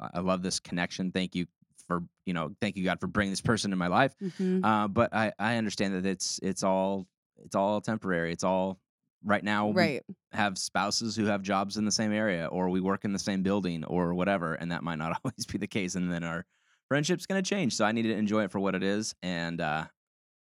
i 0.00 0.10
I 0.14 0.20
love 0.20 0.42
this 0.42 0.60
connection 0.60 1.12
thank 1.12 1.34
you 1.34 1.46
for 1.86 2.02
you 2.26 2.34
know 2.34 2.54
thank 2.60 2.76
you 2.76 2.84
god 2.84 3.00
for 3.00 3.08
bringing 3.08 3.32
this 3.32 3.40
person 3.40 3.72
in 3.72 3.78
my 3.78 3.88
life 3.88 4.14
Mhm. 4.20 4.64
uh 4.64 4.88
but 4.88 5.14
i 5.14 5.32
i 5.38 5.56
understand 5.56 5.94
that 5.94 6.06
it's 6.06 6.38
it's 6.42 6.62
all 6.62 7.06
it's 7.38 7.54
all 7.54 7.80
temporary 7.80 8.32
it's 8.32 8.44
all 8.44 8.80
right 9.24 9.44
now 9.44 9.66
we 9.68 9.74
Right. 9.74 10.02
have 10.32 10.58
spouses 10.58 11.14
who 11.16 11.26
have 11.26 11.42
jobs 11.42 11.76
in 11.76 11.84
the 11.84 11.90
same 11.92 12.12
area 12.12 12.46
or 12.46 12.68
we 12.68 12.80
work 12.80 13.04
in 13.04 13.12
the 13.12 13.18
same 13.18 13.42
building 13.42 13.84
or 13.84 14.14
whatever 14.14 14.54
and 14.54 14.72
that 14.72 14.82
might 14.82 14.96
not 14.98 15.18
always 15.24 15.46
be 15.46 15.58
the 15.58 15.66
case 15.66 15.94
and 15.94 16.10
then 16.12 16.24
our 16.24 16.44
friendship's 16.88 17.26
going 17.26 17.42
to 17.42 17.48
change 17.48 17.74
so 17.74 17.84
i 17.84 17.92
need 17.92 18.02
to 18.02 18.14
enjoy 18.14 18.44
it 18.44 18.50
for 18.50 18.58
what 18.60 18.74
it 18.74 18.82
is 18.82 19.14
and 19.22 19.60
uh 19.60 19.84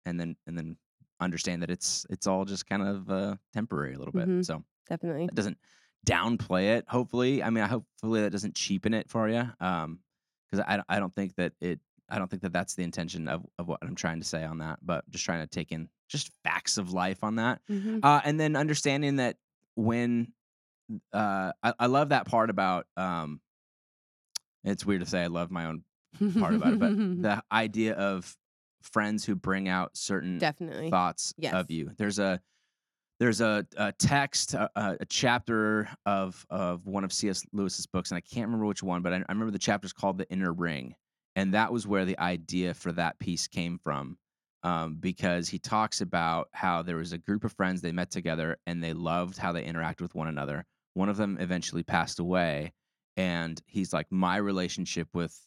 and 0.05 0.20
then 0.20 0.36
and 0.48 0.58
then 0.58 0.77
understand 1.20 1.62
that 1.62 1.70
it's 1.70 2.05
it's 2.10 2.27
all 2.27 2.46
just 2.46 2.65
kind 2.67 2.82
of 2.84 3.10
uh 3.10 3.36
temporary 3.53 3.94
a 3.94 3.98
little 3.98 4.12
bit 4.12 4.27
Mhm. 4.27 4.46
so 4.46 4.63
Definitely. 4.89 5.27
that 5.27 5.36
doesn't 5.36 5.58
downplay 6.05 6.77
it 6.77 6.86
hopefully 6.88 7.41
i 7.41 7.50
mean 7.50 7.63
hopefully 7.65 8.22
that 8.22 8.32
doesn't 8.32 8.53
cheapen 8.55 8.94
it 8.94 9.10
for 9.10 9.27
you 9.29 9.50
um 9.60 10.00
because 10.51 10.63
I, 10.67 10.84
I 10.88 11.00
don't 11.00 11.13
think 11.13 11.36
that 11.38 11.53
it 11.60 11.79
i 12.09 12.17
don't 12.17 12.29
think 12.29 12.41
that 12.41 12.53
that's 12.53 12.75
the 12.75 12.83
intention 12.83 13.27
of, 13.27 13.45
of 13.59 13.67
what 13.67 13.79
i'm 13.81 13.95
trying 13.95 14.19
to 14.19 14.25
say 14.25 14.43
on 14.43 14.57
that 14.59 14.79
but 14.83 15.07
just 15.09 15.25
trying 15.25 15.41
to 15.41 15.47
take 15.47 15.71
in 15.71 15.89
just 16.07 16.29
facts 16.43 16.77
of 16.77 16.93
life 16.93 17.24
on 17.24 17.35
that 17.35 17.62
Mhm. 17.69 18.00
uh, 18.03 18.21
and 18.24 18.39
then 18.39 18.55
understanding 18.55 19.15
that 19.17 19.38
when 19.75 20.31
uh, 21.13 21.51
I, 21.63 21.74
I 21.79 21.85
love 21.88 22.09
that 22.09 22.27
part 22.27 22.51
about 22.51 22.85
um, 22.95 23.41
it's 24.63 24.85
weird 24.85 25.01
to 25.01 25.07
say 25.07 25.24
I 25.24 25.27
love 25.27 25.51
my 25.51 25.65
own 25.65 25.83
part 26.39 26.53
about 26.55 26.74
it, 26.74 26.79
but 26.79 26.91
the 27.21 27.41
idea 27.51 27.93
of 27.95 28.35
friends 28.81 29.25
who 29.25 29.35
bring 29.35 29.67
out 29.67 29.95
certain 29.97 30.38
Definitely. 30.38 30.89
thoughts 30.91 31.33
Yes. 31.38 31.53
of 31.53 31.71
you. 31.71 31.91
There's 31.97 32.19
a 32.19 32.39
there's 33.19 33.39
a, 33.41 33.65
a 33.77 33.93
text, 33.93 34.53
a, 34.53 34.69
a 34.75 34.97
a 35.01 35.05
chapter 35.05 35.88
of 36.05 36.45
of 36.50 36.85
one 36.85 37.03
of 37.03 37.13
C.S. 37.13 37.45
Lewis's 37.53 37.85
books, 37.88 38.12
and 38.12 38.17
I 38.17 38.21
can't 38.21 38.47
remember 38.47 38.65
which 38.65 38.83
one, 38.83 39.01
but 39.01 39.13
I, 39.13 39.17
I 39.17 39.24
remember 39.31 39.51
the 39.51 39.57
chapter's 39.59 39.93
called 39.93 40.17
"The 40.17 40.29
Inner 40.29 40.51
Ring," 40.51 40.95
and 41.36 41.54
that 41.54 41.72
was 41.74 41.88
where 41.88 42.06
the 42.06 42.20
idea 42.20 42.74
for 42.74 42.92
that 42.94 43.20
piece 43.20 43.48
came 43.48 43.77
from, 43.80 44.18
um, 44.63 44.96
because 44.98 45.48
he 45.50 45.60
talks 45.60 46.01
about 46.01 46.50
how 46.54 46.82
there 46.82 46.98
was 46.98 47.13
a 47.13 47.18
group 47.18 47.44
of 47.44 47.54
friends 47.54 47.82
they 47.82 47.92
met 47.92 48.12
together 48.12 48.58
and 48.65 48.84
they 48.84 48.94
loved 48.94 49.38
how 49.38 49.51
they 49.51 49.63
interact 49.65 50.01
with 50.01 50.15
one 50.15 50.27
another. 50.27 50.65
One 50.94 51.10
of 51.10 51.18
them 51.18 51.38
eventually 51.39 51.84
passed 51.84 52.20
away, 52.20 52.74
and 53.18 53.62
he's 53.68 53.94
like, 53.94 54.12
my 54.12 54.38
relationship 54.38 55.10
with 55.13 55.38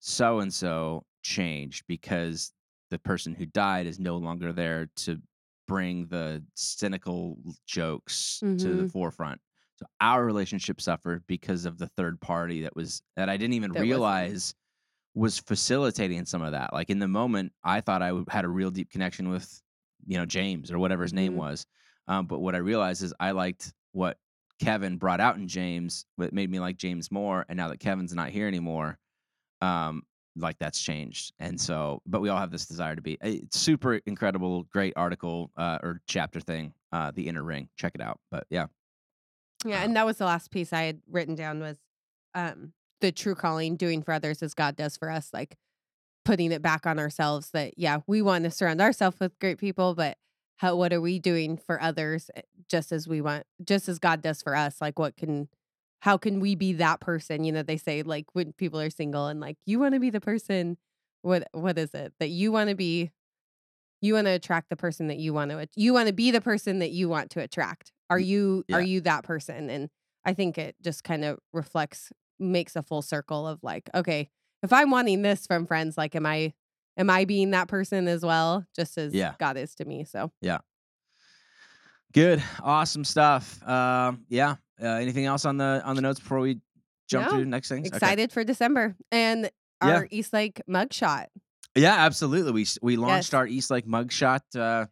so 0.00 0.40
and 0.40 0.52
so 0.52 1.04
changed 1.22 1.84
because 1.88 2.52
the 2.90 2.98
person 2.98 3.34
who 3.34 3.46
died 3.46 3.86
is 3.86 3.98
no 3.98 4.16
longer 4.16 4.52
there 4.52 4.86
to 4.96 5.20
bring 5.66 6.06
the 6.06 6.44
cynical 6.54 7.38
jokes 7.66 8.44
to 8.58 8.76
the 8.76 8.84
Mhm. 8.84 8.92
forefront. 8.92 9.40
So 9.76 9.86
our 10.00 10.24
relationship 10.24 10.80
suffered 10.80 11.24
because 11.26 11.64
of 11.66 11.78
the 11.78 11.88
third 11.88 12.20
party 12.20 12.62
that 12.62 12.74
was 12.74 13.02
that 13.16 13.28
I 13.28 13.36
didn't 13.36 13.54
even 13.54 13.74
That 13.74 13.86
realize 13.86 14.54
was 15.18 15.38
facilitating 15.38 16.24
some 16.24 16.42
of 16.42 16.52
that. 16.52 16.72
Like 16.72 16.90
in 16.90 16.98
the 17.00 17.08
moment, 17.08 17.52
I 17.64 17.80
thought 17.80 18.02
I 18.02 18.12
had 18.30 18.44
a 18.44 18.48
real 18.48 18.70
deep 18.70 18.90
connection 18.90 19.28
with, 19.28 19.60
you 20.06 20.16
know, 20.16 20.24
James 20.24 20.70
or 20.70 20.78
whatever 20.78 21.02
his 21.02 21.12
name 21.12 21.32
Mhm. 21.32 21.36
was. 21.36 21.66
Um, 22.06 22.26
but 22.26 22.38
what 22.38 22.54
I 22.54 22.58
realized 22.58 23.02
is 23.02 23.12
I 23.18 23.32
liked 23.32 23.74
what 23.92 24.18
Kevin 24.60 24.96
brought 24.96 25.20
out 25.20 25.36
in 25.36 25.48
James, 25.48 26.06
what 26.16 26.32
made 26.32 26.48
me 26.50 26.60
like 26.60 26.76
James 26.76 27.10
more. 27.10 27.44
And 27.48 27.56
now 27.56 27.68
that 27.68 27.80
Kevin's 27.80 28.14
not 28.14 28.30
here 28.30 28.46
anymore, 28.46 28.98
um, 29.60 30.04
like 30.36 30.56
that's 30.58 30.80
changed. 30.80 31.32
And 31.40 31.60
so, 31.60 32.00
but 32.06 32.20
we 32.20 32.28
all 32.28 32.38
have 32.38 32.52
this 32.52 32.66
desire 32.66 32.94
to 32.94 33.02
be. 33.02 33.18
eh, 33.20 33.40
It's 33.42 33.58
super 33.58 33.94
incredible, 34.06 34.62
great 34.64 34.92
article 34.96 35.50
uh, 35.56 35.78
or 35.82 36.00
chapter 36.06 36.38
thing, 36.40 36.72
uh, 36.92 37.10
the 37.10 37.26
Inner 37.26 37.42
Ring. 37.42 37.68
Check 37.76 37.96
it 37.96 38.00
out. 38.00 38.20
But 38.30 38.46
yeah, 38.50 38.66
Yeah, 39.64 39.80
Uh, 39.80 39.84
and 39.86 39.96
that 39.96 40.06
was 40.06 40.18
the 40.18 40.26
last 40.26 40.52
piece 40.52 40.72
I 40.72 40.82
had 40.82 41.02
written 41.08 41.34
down 41.34 41.58
was 41.58 41.78
um 42.34 42.72
the 43.00 43.12
true 43.12 43.34
calling, 43.34 43.76
doing 43.76 44.02
for 44.02 44.12
others 44.12 44.42
as 44.42 44.54
God 44.54 44.76
does 44.76 44.96
for 44.96 45.10
us, 45.10 45.30
like 45.32 45.56
putting 46.24 46.52
it 46.52 46.62
back 46.62 46.86
on 46.86 46.98
ourselves 46.98 47.50
that 47.50 47.74
yeah, 47.76 48.00
we 48.06 48.22
want 48.22 48.44
to 48.44 48.50
surround 48.50 48.80
ourselves 48.80 49.18
with 49.20 49.38
great 49.38 49.58
people, 49.58 49.94
but 49.94 50.18
how 50.56 50.76
what 50.76 50.92
are 50.92 51.00
we 51.00 51.18
doing 51.18 51.56
for 51.56 51.80
others 51.80 52.30
eh, 52.36 52.42
just 52.68 52.92
as 52.92 53.06
we 53.06 53.20
want 53.20 53.44
just 53.64 53.88
as 53.88 53.98
God 53.98 54.22
does 54.22 54.42
for 54.42 54.54
us? 54.54 54.80
Like 54.80 54.98
what 54.98 55.16
can 55.16 55.48
how 56.00 56.16
can 56.16 56.40
we 56.40 56.54
be 56.54 56.74
that 56.74 57.00
person? 57.00 57.44
You 57.44 57.52
know, 57.52 57.62
they 57.62 57.76
say 57.76 58.02
like 58.02 58.26
when 58.32 58.52
people 58.52 58.80
are 58.80 58.90
single 58.90 59.26
and 59.26 59.40
like 59.40 59.56
you 59.66 59.78
want 59.78 59.94
to 59.94 60.00
be 60.00 60.10
the 60.10 60.20
person 60.20 60.76
what 61.22 61.48
what 61.52 61.78
is 61.78 61.94
it? 61.94 62.12
That 62.20 62.28
you 62.28 62.52
want 62.52 62.70
to 62.70 62.76
be 62.76 63.10
you 64.00 64.14
want 64.14 64.26
to 64.26 64.32
attract 64.32 64.68
the 64.68 64.76
person 64.76 65.08
that 65.08 65.18
you 65.18 65.32
want 65.32 65.50
to 65.50 65.68
you 65.76 65.92
want 65.92 66.08
to 66.08 66.14
be 66.14 66.30
the 66.30 66.40
person 66.40 66.78
that 66.80 66.90
you 66.90 67.08
want 67.08 67.30
to 67.30 67.40
attract 67.40 67.92
are 68.10 68.18
Y- 68.18 68.24
you 68.24 68.64
are 68.72 68.82
you 68.82 69.00
that 69.00 69.24
person 69.24 69.68
and 69.70 69.88
i 70.24 70.32
think 70.32 70.56
it 70.58 70.76
just 70.82 71.04
kind 71.04 71.24
of 71.24 71.38
reflects 71.52 72.12
makes 72.38 72.76
a 72.76 72.82
full 72.82 73.02
circle 73.02 73.46
of 73.48 73.58
like 73.62 73.88
okay 73.94 74.28
if 74.62 74.72
i'm 74.72 74.90
wanting 74.90 75.22
this 75.22 75.46
from 75.46 75.66
friends 75.66 75.96
like 75.98 76.14
am 76.14 76.26
i 76.26 76.52
am 76.96 77.08
i 77.10 77.24
being 77.24 77.50
that 77.52 77.68
person 77.68 78.08
as 78.08 78.22
well 78.24 78.64
just 78.74 78.96
as 78.98 79.14
Yeah. 79.14 79.34
god 79.38 79.56
is 79.56 79.74
to 79.76 79.84
me 79.84 80.04
so 80.04 80.30
yeah, 80.40 80.58
good, 82.12 82.42
awesome 82.62 83.04
stuff. 83.04 83.62
Um, 83.66 84.24
yeah. 84.28 84.56
Uh, 84.82 84.86
anything 84.86 85.24
else 85.26 85.44
on 85.44 85.56
the 85.56 85.82
on 85.84 85.96
the 85.96 86.02
notes 86.02 86.20
before 86.20 86.40
we 86.40 86.60
jump 87.08 87.30
No. 87.32 87.38
to 87.38 87.44
next 87.44 87.68
things? 87.68 87.88
Okay. 87.88 87.96
excited 87.96 88.32
for 88.32 88.44
december 88.44 88.94
and 89.10 89.50
Yeah. 89.82 89.88
our 89.88 90.08
east 90.10 90.32
lake 90.32 90.60
mugshot 90.68 91.26
Yeah, 91.74 91.94
absolutely. 91.96 92.52
We 92.52 92.66
we 92.82 92.96
launched 92.96 93.32
Yes. 93.32 93.34
our 93.34 93.46
East 93.46 93.70
Lake 93.70 93.86
mugshot 93.86 94.40
uh, 94.56 94.86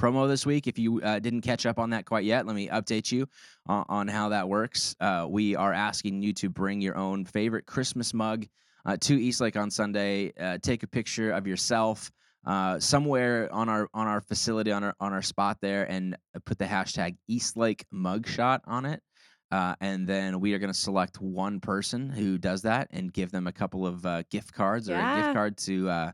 promo 0.00 0.26
this 0.26 0.46
week. 0.46 0.66
If 0.66 0.78
you 0.78 1.02
uh, 1.02 1.18
didn't 1.18 1.42
catch 1.42 1.66
up 1.66 1.78
on 1.78 1.90
that 1.90 2.06
quite 2.06 2.24
yet, 2.24 2.46
let 2.46 2.56
me 2.56 2.68
update 2.68 3.12
you 3.12 3.28
on, 3.66 3.84
on 3.88 4.08
how 4.08 4.30
that 4.30 4.48
works. 4.48 4.96
Uh, 4.98 5.26
we 5.28 5.54
are 5.54 5.74
asking 5.74 6.22
you 6.22 6.32
to 6.34 6.48
bring 6.48 6.80
your 6.80 6.96
own 6.96 7.26
favorite 7.26 7.66
Christmas 7.66 8.14
mug 8.14 8.46
uh, 8.86 8.96
to 9.02 9.20
East 9.20 9.42
Lake 9.42 9.56
on 9.56 9.70
Sunday. 9.70 10.32
Uh, 10.40 10.56
take 10.62 10.82
a 10.82 10.86
picture 10.86 11.32
of 11.32 11.46
yourself 11.46 12.10
uh, 12.46 12.78
somewhere 12.78 13.52
on 13.52 13.68
our 13.68 13.90
on 13.92 14.06
our 14.06 14.22
facility 14.22 14.72
on 14.72 14.82
our 14.82 14.94
on 15.00 15.12
our 15.12 15.20
spot 15.20 15.58
there, 15.60 15.84
and 15.90 16.16
put 16.46 16.58
the 16.58 16.64
hashtag 16.64 17.16
East 17.28 17.58
Lake 17.58 17.84
mugshot 17.92 18.60
on 18.66 18.86
it. 18.86 19.02
Uh, 19.52 19.74
and 19.82 20.06
then 20.06 20.40
we 20.40 20.54
are 20.54 20.58
going 20.58 20.72
to 20.72 20.78
select 20.78 21.20
one 21.20 21.60
person 21.60 22.08
who 22.08 22.38
does 22.38 22.62
that 22.62 22.88
and 22.92 23.12
give 23.12 23.32
them 23.32 23.48
a 23.48 23.52
couple 23.52 23.86
of 23.86 24.06
uh, 24.06 24.22
gift 24.30 24.54
cards 24.54 24.88
or 24.88 24.94
a 24.94 25.16
gift 25.16 25.34
card 25.34 25.58
to 25.58 25.90
uh, 25.90 26.12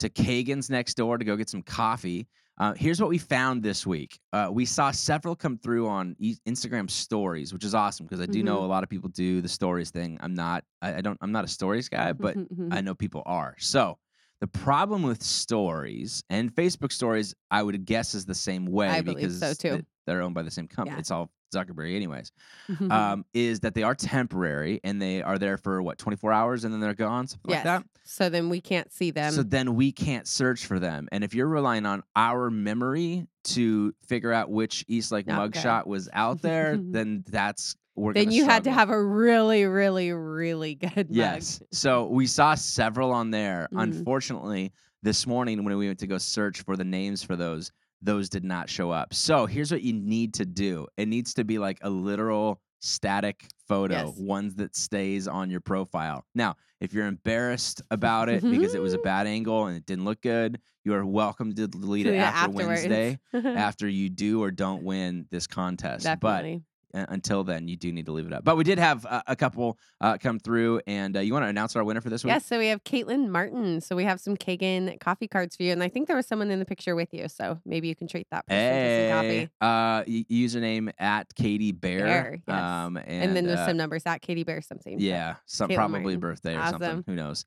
to 0.00 0.10
Kagan's 0.10 0.68
next 0.68 0.94
door 0.98 1.16
to 1.16 1.24
go 1.24 1.36
get 1.36 1.48
some 1.48 1.62
coffee. 1.62 2.28
Uh, 2.58 2.74
here's 2.74 3.00
what 3.00 3.08
we 3.08 3.18
found 3.18 3.62
this 3.62 3.86
week. 3.86 4.18
Uh, 4.32 4.48
we 4.52 4.64
saw 4.64 4.90
several 4.90 5.34
come 5.34 5.56
through 5.58 5.88
on 5.88 6.14
e- 6.18 6.36
Instagram 6.46 6.88
stories, 6.90 7.52
which 7.52 7.64
is 7.64 7.74
awesome 7.74 8.06
because 8.06 8.20
I 8.20 8.26
do 8.26 8.42
know 8.42 8.58
Mhm. 8.60 8.64
a 8.64 8.66
lot 8.66 8.82
of 8.84 8.90
people 8.90 9.08
do 9.08 9.40
the 9.40 9.48
stories 9.48 9.90
thing. 9.90 10.18
I'm 10.20 10.34
not. 10.34 10.64
I, 10.82 10.96
I 10.96 11.00
don't. 11.00 11.18
I'm 11.22 11.32
not 11.32 11.44
a 11.44 11.48
stories 11.48 11.88
guy, 11.88 12.12
but 12.12 12.36
I 12.70 12.80
know 12.82 12.94
people 12.94 13.22
are. 13.26 13.56
So 13.58 13.98
the 14.40 14.46
problem 14.46 15.02
with 15.02 15.22
stories 15.22 16.22
and 16.28 16.54
Facebook 16.54 16.92
stories, 16.92 17.34
I 17.50 17.62
would 17.62 17.84
guess, 17.86 18.14
is 18.14 18.26
the 18.26 18.34
same 18.34 18.66
way 18.66 18.88
I 18.88 19.00
because 19.00 19.38
so, 19.38 19.80
they're 20.06 20.20
owned 20.22 20.34
by 20.34 20.42
the 20.42 20.50
same 20.50 20.68
company. 20.68 20.96
Yeah. 20.96 21.00
It's 21.00 21.10
all 21.10 21.30
Zuckerberg, 21.52 21.94
anyways. 21.94 22.32
Mhm. 22.68 22.90
Um, 22.90 23.24
is 23.34 23.60
that 23.60 23.74
they 23.74 23.82
are 23.82 23.94
temporary 23.94 24.80
and 24.82 25.00
they 25.00 25.22
are 25.22 25.38
there 25.38 25.56
for 25.56 25.82
what 25.82 25.98
24 25.98 26.32
hours 26.32 26.64
and 26.64 26.72
then 26.72 26.80
they're 26.80 26.94
gone, 26.94 27.26
something 27.28 27.50
yes 27.50 27.64
like 27.64 27.82
that. 27.82 27.84
so 28.04 28.28
then 28.28 28.48
we 28.48 28.60
can't 28.60 28.92
see 28.92 29.10
them 29.10 29.32
So 29.32 29.42
then 29.42 29.74
we 29.74 29.92
can't 29.92 30.26
search 30.26 30.66
for 30.66 30.78
them. 30.78 31.08
And 31.12 31.22
if 31.22 31.34
you're 31.34 31.48
relying 31.48 31.86
on 31.86 32.02
our 32.16 32.50
memory 32.50 33.26
to 33.44 33.94
figure 34.06 34.32
out 34.32 34.50
which 34.50 34.84
East 34.88 35.12
Lake 35.12 35.26
Not 35.26 35.52
good. 35.52 35.62
mugshot 35.62 35.86
was 35.86 36.08
out 36.12 36.40
there, 36.42 36.76
then 36.80 37.24
that's 37.28 37.76
we're 37.94 38.14
then 38.14 38.30
you 38.30 38.46
had 38.46 38.64
to 38.64 38.72
have 38.72 38.88
a 38.88 39.04
really 39.04 39.66
really 39.66 40.12
really 40.12 40.74
good 40.76 41.08
mug. 41.10 41.16
Yes. 41.16 41.60
So 41.72 42.06
we 42.06 42.26
saw 42.26 42.54
several 42.54 43.12
on 43.12 43.30
there. 43.30 43.68
Mhm. 43.72 43.82
Unfortunately, 43.82 44.72
this 45.02 45.26
morning 45.26 45.62
when 45.64 45.76
we 45.76 45.86
went 45.88 45.98
to 45.98 46.06
go 46.06 46.16
search 46.16 46.62
for 46.62 46.76
the 46.76 46.84
names 46.84 47.22
for 47.22 47.36
those, 47.36 47.70
those 48.02 48.28
did 48.28 48.44
not 48.44 48.68
show 48.68 48.90
up. 48.90 49.14
So 49.14 49.46
here's 49.46 49.70
what 49.70 49.82
you 49.82 49.92
need 49.92 50.34
to 50.34 50.44
do. 50.44 50.86
It 50.96 51.06
needs 51.08 51.34
to 51.34 51.44
be 51.44 51.58
like 51.58 51.78
a 51.82 51.90
literal 51.90 52.60
static 52.80 53.46
photo, 53.68 53.94
Yes. 54.06 54.16
ones 54.18 54.54
that 54.56 54.74
stays 54.74 55.28
on 55.28 55.50
your 55.50 55.60
profile. 55.60 56.24
Now, 56.34 56.56
if 56.80 56.92
you're 56.92 57.06
embarrassed 57.06 57.80
about 57.92 58.28
it 58.28 58.42
because 58.42 58.74
it 58.74 58.82
was 58.82 58.92
a 58.92 58.98
bad 58.98 59.28
angle 59.28 59.66
and 59.66 59.76
it 59.76 59.86
didn't 59.86 60.04
look 60.04 60.20
good, 60.20 60.60
you 60.84 60.92
are 60.94 61.06
welcome 61.06 61.54
to 61.54 61.68
delete 61.68 62.06
it 62.06 62.16
after 62.16 62.46
afterwards. 62.50 62.66
Wednesday 62.66 63.18
after 63.32 63.86
you 63.88 64.10
do 64.10 64.42
or 64.42 64.50
don't 64.50 64.82
win 64.82 65.26
this 65.30 65.46
contest. 65.46 66.04
But 66.04 66.20
Definitely. 66.20 66.54
uh, 66.56 66.58
until 66.94 67.44
then, 67.44 67.68
you 67.68 67.76
do 67.76 67.92
need 67.92 68.06
to 68.06 68.12
leave 68.12 68.26
it 68.26 68.32
up. 68.32 68.44
But 68.44 68.56
we 68.56 68.64
did 68.64 68.78
have 68.78 69.06
uh, 69.06 69.22
a 69.26 69.36
couple 69.36 69.78
uh, 70.00 70.18
come 70.18 70.38
through, 70.38 70.80
and 70.86 71.16
uh, 71.16 71.20
you 71.20 71.32
want 71.32 71.44
to 71.44 71.48
announce 71.48 71.74
our 71.76 71.84
winner 71.84 72.00
for 72.00 72.10
this 72.10 72.24
week? 72.24 72.32
Yes, 72.32 72.46
so 72.46 72.58
we 72.58 72.68
have 72.68 72.84
Caitlin 72.84 73.28
Martin. 73.28 73.80
So 73.80 73.96
we 73.96 74.04
have 74.04 74.20
some 74.20 74.36
Kagan 74.36 74.98
coffee 75.00 75.28
cards 75.28 75.56
for 75.56 75.62
you. 75.62 75.72
And 75.72 75.82
I 75.82 75.88
think 75.88 76.08
there 76.08 76.16
was 76.16 76.26
someone 76.26 76.50
in 76.50 76.58
the 76.58 76.64
picture 76.64 76.94
with 76.94 77.12
you. 77.12 77.28
So 77.28 77.58
maybe 77.64 77.88
you 77.88 77.94
can 77.96 78.08
treat 78.08 78.26
that 78.30 78.46
person 78.46 78.72
to 78.72 79.10
some 79.10 79.22
coffee. 79.22 79.50
uh, 79.60 80.04
username 80.30 80.92
at 80.98 81.34
Katie 81.34 81.72
Bear. 81.72 82.04
Bear, 82.04 82.42
yes. 82.46 82.62
Um, 82.62 82.96
and, 82.96 83.06
And, 83.08 83.36
then 83.36 83.46
there's 83.46 83.60
uh, 83.60 83.66
some 83.66 83.76
numbers 83.76 84.02
at 84.06 84.22
Katie 84.22 84.44
Bear 84.44 84.60
something. 84.62 85.00
yeah, 85.00 85.36
some 85.46 85.68
Caitlin 85.68 85.74
probably 85.76 86.00
Martin. 86.00 86.20
birthday 86.20 86.56
or 86.56 86.66
something. 86.68 86.88
Awesome. 86.88 87.04
Who 87.06 87.14
knows? 87.14 87.44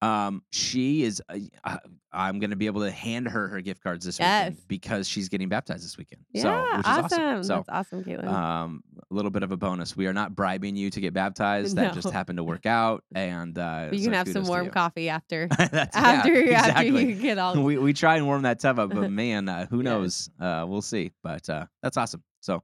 Um, 0.00 0.42
she 0.52 1.02
is. 1.02 1.22
Uh, 1.28 1.38
uh, 1.64 1.76
I'm 2.12 2.38
going 2.38 2.50
to 2.50 2.56
be 2.56 2.66
able 2.66 2.80
to 2.82 2.90
hand 2.90 3.28
her 3.28 3.48
her 3.48 3.60
gift 3.60 3.82
cards 3.82 4.04
this 4.04 4.18
Yes. 4.18 4.50
weekend 4.52 4.68
because 4.68 5.08
she's 5.08 5.28
getting 5.28 5.48
baptized 5.48 5.84
this 5.84 5.98
weekend. 5.98 6.22
Yeah, 6.32 6.42
so, 6.42 6.62
which 6.76 6.80
is 6.80 6.86
awesome. 6.86 7.04
awesome. 7.22 7.42
So, 7.44 7.54
That's 7.56 7.68
awesome, 7.68 8.04
Caitlin. 8.04 8.26
um, 8.28 8.82
a 9.10 9.14
little 9.14 9.30
bit 9.30 9.42
of 9.42 9.52
a 9.52 9.56
bonus. 9.56 9.96
We 9.96 10.06
are 10.06 10.14
not 10.14 10.34
bribing 10.34 10.74
you 10.76 10.88
to 10.90 11.00
get 11.00 11.12
baptized. 11.24 11.76
That 11.76 11.94
just 11.94 12.10
happened 12.10 12.38
to 12.38 12.44
work 12.44 12.64
out, 12.64 13.04
and 13.14 13.58
uh, 13.58 13.88
you 13.92 13.98
so 13.98 14.04
can 14.04 14.12
have 14.14 14.28
some 14.28 14.46
warm 14.46 14.70
coffee 14.70 15.08
after 15.08 15.48
That's, 15.58 15.72
yeah, 15.72 16.02
after 16.02 16.30
after 16.32 16.40
exactly. 16.40 17.06
you 17.06 17.14
get 17.20 17.38
all 17.38 17.60
we 17.62 17.76
we 17.76 17.92
try 17.92 18.16
and 18.16 18.26
warm 18.26 18.42
that 18.42 18.60
tub 18.60 18.78
up, 18.78 18.90
but 18.90 19.10
man, 19.10 19.48
uh, 19.48 19.66
who 19.66 19.82
knows? 19.82 20.30
Uh, 20.40 20.64
we'll 20.66 20.82
see. 20.82 21.12
But 21.22 21.48
uh, 21.50 21.66
that's 21.82 21.96
awesome. 21.96 22.22
So 22.40 22.62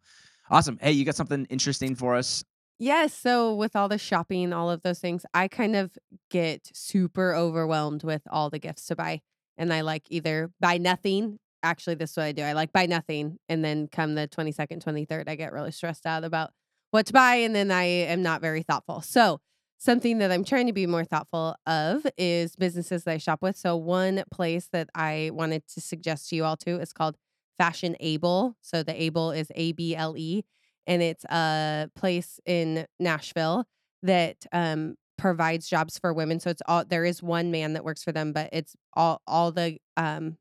awesome. 0.51 0.79
Hey, 0.81 0.93
you 0.93 1.05
got 1.05 1.17
something 1.17 1.47
interesting 1.51 1.95
for 1.97 2.15
us? 2.15 2.45
Yes. 2.79 3.15
So 3.15 3.55
with 3.55 3.77
all 3.77 3.89
the 3.89 3.99
shopping, 3.99 4.53
all 4.53 4.71
of 4.71 4.83
those 4.83 4.99
things, 4.99 5.25
I 5.33 5.49
kind 5.49 5.77
of 5.77 5.97
get 6.31 6.71
super 6.75 7.35
overwhelmed 7.35 8.03
with 8.03 8.23
all 8.31 8.51
the 8.51 8.59
gifts 8.59 8.87
to 8.87 8.97
buy. 8.97 9.21
And 9.57 9.73
I 9.73 9.83
like 9.83 10.03
either 10.11 10.51
buy 10.61 10.79
nothing. 10.79 11.39
Actually, 11.63 11.95
this 11.95 12.11
is 12.11 12.17
what 12.17 12.25
I 12.25 12.33
do. 12.33 12.43
I 12.43 12.53
like 12.53 12.73
buy 12.73 12.87
nothing. 12.87 13.39
And 13.49 13.65
then 13.65 13.89
come 13.89 14.17
the 14.17 14.29
22nd, 14.29 14.83
23rd, 14.85 15.29
I 15.29 15.37
get 15.37 15.53
really 15.53 15.71
stressed 15.71 16.05
out 16.05 16.25
about 16.25 16.51
what 16.91 17.07
to 17.07 17.13
buy. 17.13 17.37
And 17.37 17.55
then 17.55 17.71
I 17.71 17.85
am 17.85 18.23
not 18.23 18.41
very 18.41 18.63
thoughtful. 18.63 19.01
So 19.03 19.41
something 19.79 20.19
that 20.19 20.33
I'm 20.33 20.45
trying 20.45 20.67
to 20.67 20.73
be 20.73 20.87
more 20.87 21.05
thoughtful 21.05 21.55
of 21.67 22.07
is 22.19 22.57
businesses 22.57 23.05
that 23.05 23.13
I 23.13 23.19
shop 23.19 23.41
with. 23.41 23.57
So 23.57 23.77
one 23.77 24.25
place 24.33 24.69
that 24.73 24.91
I 24.95 25.31
wanted 25.33 25.67
to 25.69 25.81
suggest 25.81 26.29
to 26.31 26.37
you 26.37 26.45
all 26.45 26.57
too 26.57 26.81
is 26.81 26.93
called 26.93 27.17
Fashion 27.57 27.95
Able. 28.01 28.57
So 28.61 28.83
the 28.83 29.01
Able 29.01 29.31
is 29.31 29.53
A 29.55 29.73
B 29.73 29.95
L 29.95 30.17
E 30.17 30.45
and 30.87 31.03
it's 31.03 31.25
a 31.25 31.91
place 31.95 32.41
in 32.47 32.87
Nashville 32.99 33.67
that 34.03 34.45
um, 34.53 34.97
provides 35.17 35.69
jobs 35.69 35.99
for 35.99 36.13
women. 36.13 36.41
So 36.41 36.51
it's 36.51 36.63
all 36.67 36.85
there 36.85 37.05
is 37.05 37.23
one 37.23 37.51
man 37.51 37.73
that 37.75 37.85
works 37.85 38.03
for 38.03 38.13
them, 38.13 38.33
but 38.33 38.51
it's 38.53 38.77
all 38.95 39.23
all 39.27 39.53
the 39.53 39.79
um, 39.97 40.37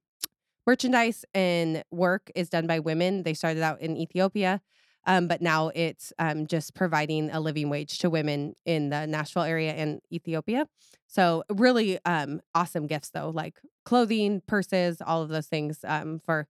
merchandise 0.66 1.26
and 1.34 1.84
work 1.92 2.32
is 2.36 2.50
done 2.50 2.68
by 2.68 2.80
women. 2.80 3.24
They 3.24 3.34
started 3.34 3.64
out 3.64 3.82
in 3.82 3.98
Ethiopia, 3.98 4.62
um, 5.06 5.28
but 5.28 5.42
now 5.42 5.72
it's 5.76 6.14
um, 6.20 6.48
just 6.48 6.74
providing 6.74 7.30
a 7.30 7.40
living 7.40 7.70
wage 7.70 8.00
to 8.00 8.10
women 8.10 8.56
in 8.66 8.90
the 8.90 9.06
Nashville 9.08 9.44
area 9.44 9.74
and 9.74 10.02
Ethiopia. 10.12 10.68
So 11.08 11.44
really 11.50 12.00
um, 12.06 12.42
awesome 12.56 12.88
gifts 12.88 13.10
though, 13.12 13.30
like 13.30 13.60
clothing, 13.86 14.42
purses, 14.48 15.02
all 15.06 15.22
of 15.22 15.30
those 15.30 15.48
things 15.48 15.80
um, 15.84 16.20
for 16.20 16.48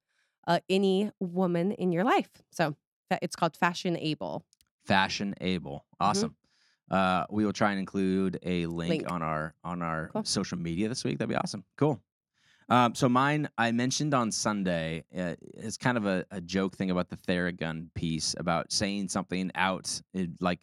uh, 0.48 0.60
any 0.70 1.12
woman 1.20 1.72
in 1.72 1.92
your 1.92 2.04
life. 2.04 2.30
So 2.52 2.76
it's 3.22 3.36
called 3.36 3.56
Fashion 3.58 3.98
Able. 3.98 4.44
Fashion 4.86 5.34
able. 5.40 5.86
Awesome. 6.00 6.36
Uh, 6.92 7.24
we 7.30 7.46
will 7.46 7.54
try 7.54 7.72
and 7.72 7.80
include 7.80 8.38
a 8.44 8.66
link, 8.66 8.92
Mm-hmm. 8.92 9.00
Link. 9.04 9.12
on 9.12 9.22
our 9.22 9.56
on 9.64 9.82
our 9.82 10.10
Cool. 10.10 10.24
social 10.26 10.58
media 10.58 10.90
this 10.90 11.04
week. 11.04 11.18
That'd 11.20 11.30
be 11.30 11.36
awesome. 11.36 11.64
Cool. 11.78 12.02
Um, 12.70 12.94
so 12.96 13.08
mine, 13.10 13.50
I 13.58 13.72
mentioned 13.72 14.14
on 14.14 14.32
Sunday. 14.32 15.04
Uh, 15.18 15.36
it's 15.54 15.78
kind 15.78 15.98
of 15.98 16.06
a, 16.06 16.26
a 16.32 16.42
joke 16.42 16.76
thing 16.76 16.92
about 16.92 17.10
the 17.10 17.18
Theragun 17.18 17.88
piece 17.94 18.36
about 18.38 18.72
saying 18.72 19.10
something 19.10 19.52
out 19.56 20.02
uh, 20.18 20.24
like 20.40 20.60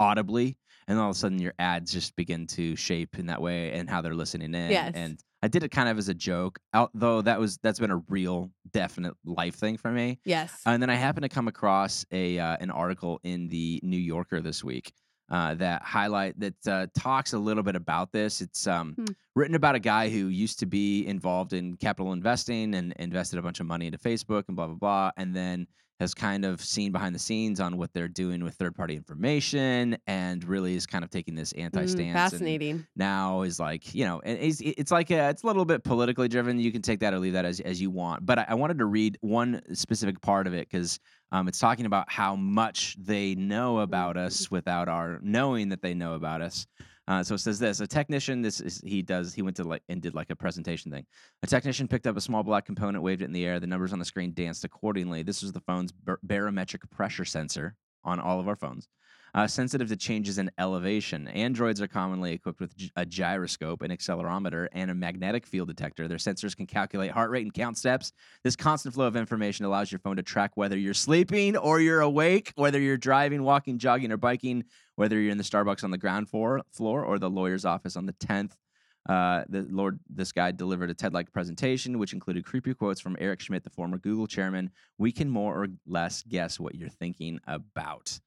audibly, 0.00 0.56
and 0.88 0.98
all 0.98 1.10
of 1.10 1.16
a 1.16 1.18
sudden 1.18 1.38
your 1.38 1.54
ads 1.58 1.92
just 1.92 2.16
begin 2.16 2.46
to 2.48 2.74
shape 2.76 3.18
in 3.18 3.26
that 3.26 3.40
way 3.40 3.72
and 3.72 3.88
how 3.88 4.00
they're 4.00 4.14
listening 4.14 4.54
in. 4.54 4.70
Yes. 4.70 4.92
And 4.94 5.18
I 5.42 5.48
did 5.48 5.62
it 5.64 5.70
kind 5.70 5.88
of 5.88 5.98
as 5.98 6.08
a 6.08 6.14
joke, 6.14 6.58
although 6.72 7.20
that 7.22 7.38
was 7.40 7.58
that's 7.62 7.78
been 7.80 7.90
a 7.90 8.02
real 8.08 8.50
definite 8.72 9.14
life 9.24 9.56
thing 9.56 9.76
for 9.76 9.90
me. 9.90 10.20
Yes. 10.24 10.52
And 10.66 10.80
then 10.82 10.88
I 10.90 10.94
happened 10.94 11.24
to 11.24 11.28
come 11.28 11.48
across 11.48 12.04
a 12.12 12.38
uh, 12.38 12.56
an 12.60 12.70
article 12.70 13.20
in 13.24 13.48
the 13.48 13.80
New 13.82 13.98
Yorker 13.98 14.40
this 14.40 14.62
week 14.62 14.92
uh, 15.30 15.54
that 15.54 15.82
highlight 15.82 16.38
that 16.38 16.66
uh, 16.68 16.86
talks 16.98 17.32
a 17.32 17.38
little 17.38 17.62
bit 17.62 17.74
about 17.76 18.12
this. 18.12 18.40
It's 18.40 18.66
um, 18.66 18.94
Hmm. 18.96 19.04
written 19.34 19.54
about 19.56 19.74
a 19.74 19.80
guy 19.80 20.08
who 20.10 20.28
used 20.28 20.58
to 20.60 20.66
be 20.66 21.06
involved 21.06 21.52
in 21.54 21.76
capital 21.76 22.12
investing 22.12 22.74
and 22.74 22.92
invested 22.98 23.38
a 23.38 23.42
bunch 23.42 23.58
of 23.60 23.66
money 23.66 23.86
into 23.86 23.98
Facebook 23.98 24.44
and 24.48 24.56
blah 24.56 24.66
blah 24.66 24.76
blah, 24.76 25.10
and 25.16 25.34
then 25.34 25.66
has 26.02 26.12
kind 26.14 26.44
of 26.44 26.60
seen 26.60 26.92
behind 26.92 27.14
the 27.14 27.18
scenes 27.18 27.60
on 27.60 27.76
what 27.76 27.92
they're 27.94 28.08
doing 28.08 28.42
with 28.44 28.54
third 28.54 28.74
party 28.74 28.94
information, 28.96 29.96
and 30.06 30.44
really 30.44 30.74
is 30.74 30.84
kind 30.84 31.04
of 31.04 31.10
taking 31.10 31.34
this 31.34 31.52
anti 31.52 31.84
Mm, 31.84 31.88
stance. 31.88 31.98
and 31.98 32.12
fascinating. 32.12 32.86
now 32.96 33.42
is 33.42 33.58
like 33.60 33.94
you 33.94 34.04
know 34.04 34.20
and 34.24 34.38
it's, 34.38 34.60
it's 34.60 34.90
like 34.90 35.10
a, 35.10 35.28
it's 35.30 35.42
a 35.42 35.46
little 35.46 35.64
bit 35.64 35.84
politically 35.84 36.28
driven 36.28 36.58
you 36.58 36.70
can 36.72 36.82
take 36.82 37.00
that 37.00 37.14
or 37.14 37.18
leave 37.18 37.32
that 37.32 37.44
as, 37.44 37.60
as 37.60 37.80
you 37.80 37.90
want 37.90 38.26
but 38.26 38.38
I, 38.40 38.46
I 38.48 38.54
wanted 38.54 38.78
to 38.78 38.84
read 38.86 39.16
one 39.20 39.62
specific 39.74 40.20
part 40.20 40.46
of 40.46 40.54
it 40.54 40.68
because 40.68 40.98
um, 41.30 41.48
it's 41.48 41.58
talking 41.58 41.86
about 41.86 42.10
how 42.10 42.36
much 42.36 42.96
they 43.00 43.34
know 43.36 43.78
about 43.78 44.16
us 44.16 44.50
without 44.50 44.88
our 44.88 45.18
knowing 45.22 45.68
that 45.70 45.80
they 45.82 45.94
know 45.94 46.14
about 46.14 46.42
us 46.42 46.66
uh, 47.08 47.22
so 47.22 47.34
it 47.34 47.38
says 47.38 47.58
this 47.58 47.80
a 47.80 47.86
technician 47.86 48.42
this 48.42 48.60
is 48.60 48.80
he 48.84 49.02
does 49.02 49.34
he 49.34 49.42
went 49.42 49.56
to 49.56 49.64
like 49.64 49.82
and 49.88 50.00
did 50.00 50.14
like 50.14 50.30
a 50.30 50.36
presentation 50.36 50.90
thing. 50.90 51.04
A 51.42 51.46
technician 51.46 51.88
picked 51.88 52.06
up 52.06 52.16
a 52.16 52.20
small 52.20 52.42
black 52.42 52.64
component 52.64 53.02
waved 53.02 53.22
it 53.22 53.26
in 53.26 53.32
the 53.32 53.44
air 53.44 53.58
the 53.58 53.66
numbers 53.66 53.92
on 53.92 53.98
the 53.98 54.04
screen 54.04 54.32
danced 54.32 54.64
accordingly. 54.64 55.22
This 55.22 55.42
was 55.42 55.52
the 55.52 55.60
phone's 55.60 55.92
bar- 55.92 56.20
barometric 56.22 56.88
pressure 56.90 57.24
sensor 57.24 57.76
on 58.04 58.20
all 58.20 58.40
of 58.40 58.48
our 58.48 58.56
phones 58.56 58.88
uh, 59.34 59.46
sensitive 59.46 59.88
to 59.88 59.96
changes 59.96 60.38
in 60.38 60.50
elevation. 60.58 61.26
Androids 61.28 61.80
are 61.80 61.88
commonly 61.88 62.32
equipped 62.32 62.60
with 62.60 62.74
a 62.96 63.06
gyroscope, 63.06 63.82
an 63.82 63.90
accelerometer, 63.90 64.68
and 64.72 64.90
a 64.90 64.94
magnetic 64.94 65.46
field 65.46 65.68
detector. 65.68 66.06
Their 66.06 66.18
sensors 66.18 66.56
can 66.56 66.66
calculate 66.66 67.10
heart 67.10 67.30
rate 67.30 67.44
and 67.44 67.54
count 67.54 67.78
steps. 67.78 68.12
This 68.44 68.56
constant 68.56 68.94
flow 68.94 69.06
of 69.06 69.16
information 69.16 69.64
allows 69.64 69.90
your 69.90 70.00
phone 70.00 70.16
to 70.16 70.22
track 70.22 70.52
whether 70.54 70.76
you're 70.76 70.94
sleeping 70.94 71.56
or 71.56 71.80
you're 71.80 72.00
awake, 72.00 72.52
whether 72.56 72.78
you're 72.78 72.98
driving, 72.98 73.42
walking, 73.42 73.78
jogging, 73.78 74.12
or 74.12 74.18
biking, 74.18 74.64
whether 74.96 75.18
you're 75.18 75.32
in 75.32 75.38
the 75.38 75.44
Starbucks 75.44 75.82
on 75.82 75.90
the 75.90 75.98
ground 75.98 76.28
floor, 76.28 76.60
floor 76.70 77.04
or 77.04 77.18
the 77.18 77.30
lawyer's 77.30 77.64
office 77.64 77.96
on 77.96 78.06
the 78.06 78.12
10th. 78.14 78.52
Uh, 79.08 79.42
the 79.48 79.66
Lord, 79.68 79.98
this 80.08 80.30
guy 80.32 80.52
delivered 80.52 80.90
a 80.90 80.94
TED-like 80.94 81.32
presentation, 81.32 81.98
which 81.98 82.12
included 82.12 82.44
creepy 82.44 82.72
quotes 82.74 83.00
from 83.00 83.16
Eric 83.18 83.40
Schmidt, 83.40 83.64
the 83.64 83.70
former 83.70 83.98
Google 83.98 84.26
chairman. 84.28 84.70
We 84.98 85.10
can 85.12 85.28
more 85.28 85.60
or 85.60 85.68
less 85.86 86.22
guess 86.22 86.60
what 86.60 86.74
you're 86.74 86.88
thinking 86.88 87.40
about 87.46 88.18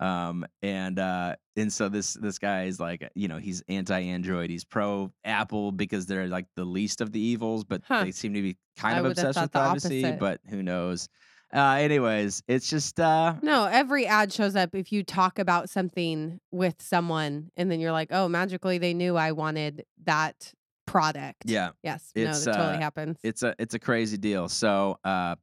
um 0.00 0.44
and 0.62 0.98
uh 0.98 1.36
and 1.56 1.70
so 1.72 1.88
this 1.88 2.14
this 2.14 2.38
guy 2.38 2.64
is 2.64 2.80
like 2.80 3.08
you 3.14 3.28
know 3.28 3.36
he's 3.36 3.62
anti-android 3.68 4.48
he's 4.50 4.64
pro 4.64 5.12
apple 5.22 5.70
because 5.70 6.06
they're 6.06 6.26
like 6.26 6.46
the 6.56 6.64
least 6.64 7.00
of 7.02 7.12
the 7.12 7.20
evils 7.20 7.62
but 7.62 7.82
Huh. 7.86 8.02
they 8.04 8.10
seem 8.10 8.32
to 8.34 8.42
be 8.42 8.56
kind 8.76 8.96
I 8.96 8.98
of 9.00 9.04
obsessed 9.04 9.40
with 9.40 9.52
privacy 9.52 10.02
opposite. 10.02 10.18
but 10.18 10.40
who 10.48 10.62
knows 10.62 11.08
uh 11.54 11.76
anyways 11.78 12.42
it's 12.48 12.68
just 12.68 12.98
uh 12.98 13.34
No, 13.42 13.64
every 13.66 14.06
ad 14.06 14.32
shows 14.32 14.56
up 14.56 14.74
if 14.74 14.92
you 14.92 15.02
talk 15.04 15.38
about 15.38 15.68
something 15.70 16.40
with 16.50 16.76
someone 16.80 17.50
and 17.56 17.70
then 17.70 17.80
you're 17.80 17.92
like, 17.92 18.08
oh, 18.10 18.28
magically 18.28 18.78
they 18.78 18.94
knew 18.94 19.16
I 19.16 19.32
wanted 19.32 19.84
that 20.04 20.52
product. 20.86 21.44
yeah 21.46 21.70
Yes. 21.82 22.10
It's, 22.14 22.44
no, 22.46 22.52
that 22.52 22.58
totally 22.58 22.76
uh, 22.76 22.80
happens. 22.80 23.18
it's 23.22 23.42
a 23.42 23.54
it's 23.58 23.74
a 23.74 23.78
crazy 23.78 24.16
deal 24.18 24.48
so 24.48 24.98
uh 25.04 25.36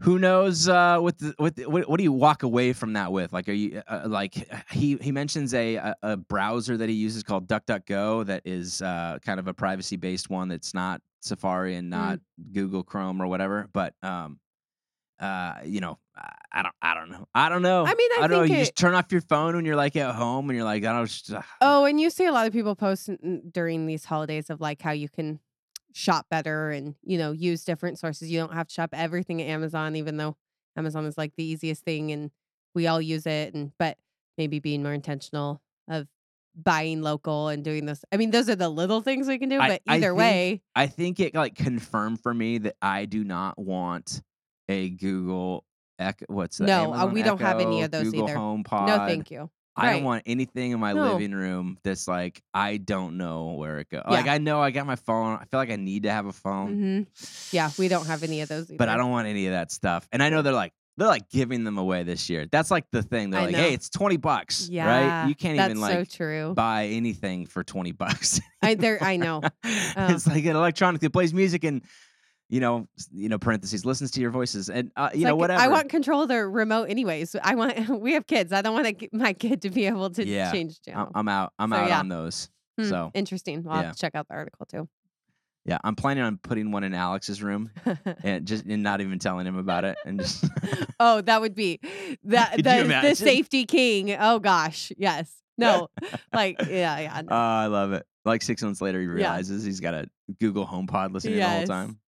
who 0.00 0.18
knows 0.18 0.66
uh 0.66 0.98
what 0.98 1.18
the, 1.18 1.34
what, 1.36 1.54
the, 1.56 1.68
what 1.68 1.86
what 1.88 1.98
do 1.98 2.04
you 2.04 2.12
walk 2.12 2.42
away 2.42 2.72
from 2.72 2.94
that 2.94 3.12
with 3.12 3.32
like 3.34 3.48
are 3.50 3.52
you 3.52 3.82
uh, 3.86 4.04
like 4.06 4.34
he 4.70 4.96
he 4.96 5.12
mentions 5.12 5.52
a, 5.52 5.76
a 5.76 5.94
a 6.02 6.16
browser 6.16 6.78
that 6.78 6.88
he 6.88 6.94
uses 6.94 7.22
called 7.22 7.46
DuckDuckGo 7.46 8.24
that 8.26 8.42
is 8.46 8.80
uh 8.80 9.18
kind 9.22 9.38
of 9.38 9.46
a 9.46 9.52
privacy 9.54 9.96
based 9.96 10.30
one 10.30 10.48
that's 10.48 10.72
not 10.72 11.02
Safari 11.20 11.76
and 11.76 11.90
not 11.90 12.18
Google 12.50 12.82
Chrome 12.82 13.20
or 13.20 13.26
whatever 13.26 13.68
but 13.74 13.92
um 14.02 14.39
uh 15.20 15.54
you 15.64 15.80
know 15.80 15.98
I- 16.16 16.34
I 16.52 16.62
don't 16.62 16.74
I 16.82 16.94
don't 16.94 17.10
know 17.10 17.28
I 17.34 17.48
don't 17.48 17.62
know 17.62 17.84
I 17.86 17.94
mean, 17.94 18.10
I 18.18 18.20
don't 18.26 18.30
know 18.30 18.42
you 18.42 18.54
it- 18.54 18.58
just 18.60 18.76
turn 18.76 18.94
off 18.94 19.12
your 19.12 19.20
phone 19.20 19.54
when 19.54 19.64
you're 19.64 19.76
like 19.76 19.94
at 19.96 20.14
home 20.14 20.50
and 20.50 20.56
you're 20.56 20.64
like 20.64 20.84
I 20.84 20.92
don't 20.92 21.06
just, 21.06 21.32
uh, 21.32 21.42
Oh, 21.60 21.84
and 21.84 22.00
you 22.00 22.10
see 22.10 22.26
a 22.26 22.32
lot 22.32 22.46
of 22.46 22.52
people 22.52 22.74
post 22.74 23.08
during 23.52 23.86
these 23.86 24.04
holidays 24.04 24.50
of 24.50 24.60
like 24.60 24.82
how 24.82 24.90
you 24.92 25.08
can 25.08 25.38
shop 25.92 26.26
better 26.30 26.70
and 26.70 26.94
you 27.02 27.18
know 27.18 27.32
use 27.32 27.64
different 27.64 27.98
sources. 27.98 28.30
You 28.30 28.38
don't 28.40 28.52
have 28.54 28.66
to 28.68 28.74
shop 28.74 28.90
everything 28.92 29.40
at 29.42 29.46
Amazon, 29.48 29.94
even 29.96 30.16
though 30.16 30.36
Amazon 30.76 31.04
is 31.06 31.16
like 31.18 31.34
the 31.36 31.44
easiest 31.44 31.84
thing 31.84 32.10
and 32.12 32.30
we 32.74 32.86
all 32.86 33.00
use 33.00 33.26
it. 33.26 33.54
And 33.54 33.72
but 33.78 33.96
maybe 34.38 34.58
being 34.58 34.82
more 34.82 34.92
intentional 34.94 35.60
of 35.88 36.06
buying 36.56 37.00
local 37.02 37.48
and 37.48 37.62
doing 37.64 37.86
this. 37.86 38.04
I 38.12 38.16
mean, 38.16 38.30
those 38.32 38.48
are 38.48 38.56
the 38.56 38.68
little 38.68 39.00
things 39.02 39.28
we 39.28 39.38
can 39.38 39.48
do. 39.48 39.58
But 39.58 39.70
I 39.86 39.96
either 39.96 40.08
think- 40.08 40.18
way, 40.18 40.62
I 40.74 40.86
think 40.88 41.20
it 41.20 41.34
like 41.34 41.54
confirmed 41.54 42.20
for 42.20 42.32
me 42.34 42.58
that 42.58 42.76
I 42.82 43.04
do 43.04 43.22
not 43.24 43.58
want 43.58 44.22
a 44.70 44.88
Google 44.90 45.64
Echo. 45.98 46.24
What's 46.28 46.58
that? 46.58 46.66
No, 46.66 46.94
uh, 46.94 47.06
we 47.06 47.22
don't 47.22 47.40
have 47.40 47.60
any 47.60 47.82
of 47.82 47.90
those 47.90 48.10
Google 48.10 48.28
either. 48.30 48.38
HomePod. 48.38 48.86
no, 48.86 48.98
thank 49.06 49.30
you. 49.30 49.50
I 49.76 49.92
don't 49.92 50.04
want 50.04 50.24
anything 50.26 50.72
in 50.72 50.80
my 50.80 50.92
No. 50.92 51.12
living 51.12 51.32
room 51.32 51.78
that's 51.84 52.06
like 52.06 52.42
I 52.52 52.76
don't 52.76 53.16
know 53.16 53.52
where 53.52 53.78
it 53.78 53.88
goes. 53.88 54.02
Like 54.06 54.26
I 54.28 54.36
know 54.38 54.60
I 54.60 54.70
got 54.72 54.86
my 54.86 54.96
phone. 54.96 55.38
I 55.40 55.44
feel 55.46 55.58
like 55.60 55.70
I 55.70 55.76
need 55.76 56.02
to 56.02 56.10
have 56.10 56.26
a 56.26 56.32
phone, 56.32 57.06
hmm 57.16 57.26
Yeah, 57.50 57.70
we 57.78 57.88
don't 57.88 58.06
have 58.06 58.22
any 58.22 58.42
of 58.42 58.48
those 58.48 58.68
either. 58.70 58.76
but 58.76 58.88
I 58.88 58.96
don't 58.96 59.10
want 59.10 59.26
any 59.28 59.46
of 59.46 59.52
that 59.52 59.70
stuff. 59.72 60.06
And 60.12 60.22
I 60.22 60.28
know 60.28 60.42
they're 60.42 60.52
like 60.52 60.72
they're 60.96 61.08
like 61.08 61.30
giving 61.30 61.64
them 61.64 61.78
away 61.78 62.02
this 62.02 62.28
year. 62.28 62.46
That's 62.50 62.70
like 62.70 62.84
the 62.90 63.02
thing. 63.02 63.30
They're 63.30 63.40
I 63.40 63.44
like, 63.44 63.52
know. 63.52 63.58
hey, 63.58 63.72
it's 63.72 63.88
twenty 63.88 64.18
bucks, 64.18 64.68
Yeah, 64.70 64.86
right? 64.86 65.28
You 65.28 65.34
can't 65.34 65.58
even 65.58 65.76
so 65.76 65.82
like 65.82 66.10
true. 66.10 66.52
buy 66.54 66.86
anything 66.86 67.46
for 67.46 67.64
twenty 67.64 67.92
bucks. 67.92 68.40
I 68.60 68.74
there, 68.74 69.02
I 69.02 69.16
know. 69.16 69.40
it's 69.64 70.26
like 70.26 70.44
an 70.44 70.56
electronic 70.56 71.00
that 71.00 71.10
plays 71.12 71.32
music 71.32 71.64
and 71.64 71.82
you 72.50 72.60
know, 72.60 72.86
you 73.12 73.28
know, 73.30 73.38
parentheses 73.38 73.86
listens 73.86 74.10
to 74.10 74.20
your 74.20 74.30
voices 74.30 74.68
and 74.68 74.90
uh, 74.96 75.08
you 75.12 75.20
It's 75.20 75.24
know 75.24 75.30
like, 75.34 75.40
whatever. 75.40 75.62
I 75.62 75.68
want 75.68 75.88
control 75.88 76.22
of 76.22 76.28
the 76.28 76.46
remote 76.46 76.90
anyways. 76.90 77.34
I 77.42 77.54
want 77.54 77.88
we 78.00 78.12
have 78.14 78.26
kids. 78.26 78.52
I 78.52 78.60
don't 78.60 78.74
want 78.74 78.98
to, 78.98 79.08
my 79.12 79.32
kid 79.32 79.62
to 79.62 79.70
be 79.70 79.86
able 79.86 80.10
to 80.10 80.26
Yeah, 80.26 80.50
change 80.52 80.82
channel. 80.82 81.10
I'm 81.14 81.28
out. 81.28 81.52
I'm 81.58 81.70
So, 81.70 81.76
out 81.76 81.88
yeah. 81.88 81.98
on 82.00 82.08
those. 82.08 82.50
Hmm, 82.78 82.84
So 82.88 83.10
interesting. 83.14 83.64
I'll 83.68 83.82
have 83.84 83.92
to 83.94 83.98
check 83.98 84.14
out 84.14 84.26
the 84.28 84.34
article 84.34 84.66
too. 84.66 84.88
yeah, 85.64 85.78
I'm 85.84 85.94
planning 85.94 86.24
on 86.24 86.38
putting 86.38 86.72
one 86.72 86.82
in 86.82 86.92
Alex's 86.92 87.40
room 87.42 87.70
and 88.24 88.46
just 88.46 88.64
and 88.66 88.82
not 88.82 89.00
even 89.00 89.18
telling 89.20 89.46
him 89.46 89.56
about 89.56 89.84
it 89.84 89.96
and 90.04 90.18
just 90.18 90.44
oh, 91.00 91.20
that 91.20 91.40
would 91.40 91.54
be 91.54 91.78
that 92.24 92.56
the, 92.56 92.98
the 93.02 93.14
safety 93.14 93.64
king. 93.64 94.16
Oh 94.18 94.38
gosh, 94.40 94.90
yes. 94.98 95.32
No, 95.56 95.88
like 96.32 96.56
yeah, 96.68 96.98
yeah. 96.98 97.18
Oh, 97.18 97.26
no. 97.28 97.34
I 97.36 97.66
love 97.66 97.92
it. 97.92 98.04
Like 98.24 98.42
six 98.42 98.62
months 98.62 98.80
later, 98.80 98.98
he 98.98 99.06
Yeah. 99.06 99.12
realizes 99.12 99.62
he's 99.62 99.78
got 99.80 99.94
a 99.94 100.08
Google 100.40 100.66
HomePod 100.66 101.12
listening 101.12 101.36
the 101.36 101.48
whole 101.48 101.62
time. 101.64 101.98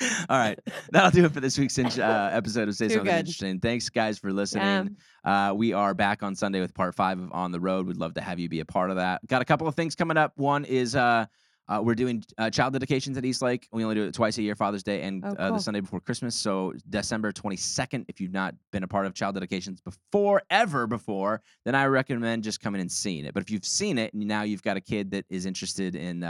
All 0.28 0.38
right, 0.38 0.58
that'll 0.92 1.10
do 1.10 1.24
it 1.24 1.32
for 1.32 1.40
this 1.40 1.58
week's 1.58 1.76
uh, 1.78 2.30
episode 2.32 2.68
of 2.68 2.74
Say 2.76 2.86
Too 2.88 2.94
Something 2.94 3.12
good. 3.12 3.18
Interesting. 3.20 3.58
Thanks, 3.60 3.88
guys, 3.88 4.18
for 4.18 4.28
Yeah. 4.28 4.34
listening. 4.34 4.96
Uh, 5.24 5.52
we 5.56 5.72
are 5.72 5.92
back 5.92 6.22
on 6.22 6.34
Sunday 6.36 6.60
with 6.60 6.72
part 6.72 6.94
five 6.94 7.18
of 7.18 7.32
On 7.32 7.50
the 7.50 7.58
Road. 7.58 7.86
We'd 7.86 7.96
love 7.96 8.14
to 8.14 8.20
have 8.20 8.38
you 8.38 8.48
be 8.48 8.60
a 8.60 8.64
part 8.64 8.90
of 8.90 8.96
that. 8.96 9.26
Got 9.26 9.42
a 9.42 9.44
couple 9.44 9.66
of 9.66 9.74
things 9.74 9.96
coming 9.96 10.16
up. 10.16 10.32
One 10.36 10.64
is 10.64 10.94
uh, 10.94 11.26
uh, 11.68 11.80
we're 11.82 11.96
doing 11.96 12.22
uh, 12.38 12.48
child 12.48 12.74
dedications 12.74 13.18
at 13.18 13.24
East 13.24 13.42
Lake. 13.42 13.66
We 13.72 13.82
only 13.82 13.96
do 13.96 14.04
it 14.04 14.14
twice 14.14 14.38
a 14.38 14.42
year, 14.42 14.54
Father's 14.54 14.84
Day 14.84 15.02
and 15.02 15.24
Oh, 15.24 15.30
uh, 15.36 15.50
the. 15.50 15.58
Sunday 15.58 15.80
before 15.80 16.00
Christmas. 16.00 16.36
So 16.36 16.74
December 16.88 17.32
22nd. 17.32 18.04
If 18.08 18.20
you've 18.20 18.32
not 18.32 18.54
been 18.70 18.84
a 18.84 18.88
part 18.88 19.04
of 19.04 19.14
child 19.14 19.34
dedications 19.34 19.80
before, 19.80 20.42
ever 20.48 20.86
before, 20.86 21.42
then 21.64 21.74
I 21.74 21.86
recommend 21.86 22.44
just 22.44 22.60
coming 22.60 22.80
and 22.80 22.90
seeing 22.90 23.24
it. 23.24 23.34
But 23.34 23.42
if 23.42 23.50
you've 23.50 23.64
seen 23.66 23.98
it 23.98 24.14
and 24.14 24.24
now 24.26 24.42
you've 24.42 24.62
got 24.62 24.76
a 24.76 24.80
kid 24.80 25.10
that 25.10 25.24
is 25.28 25.44
interested 25.44 25.96
in 25.96 26.22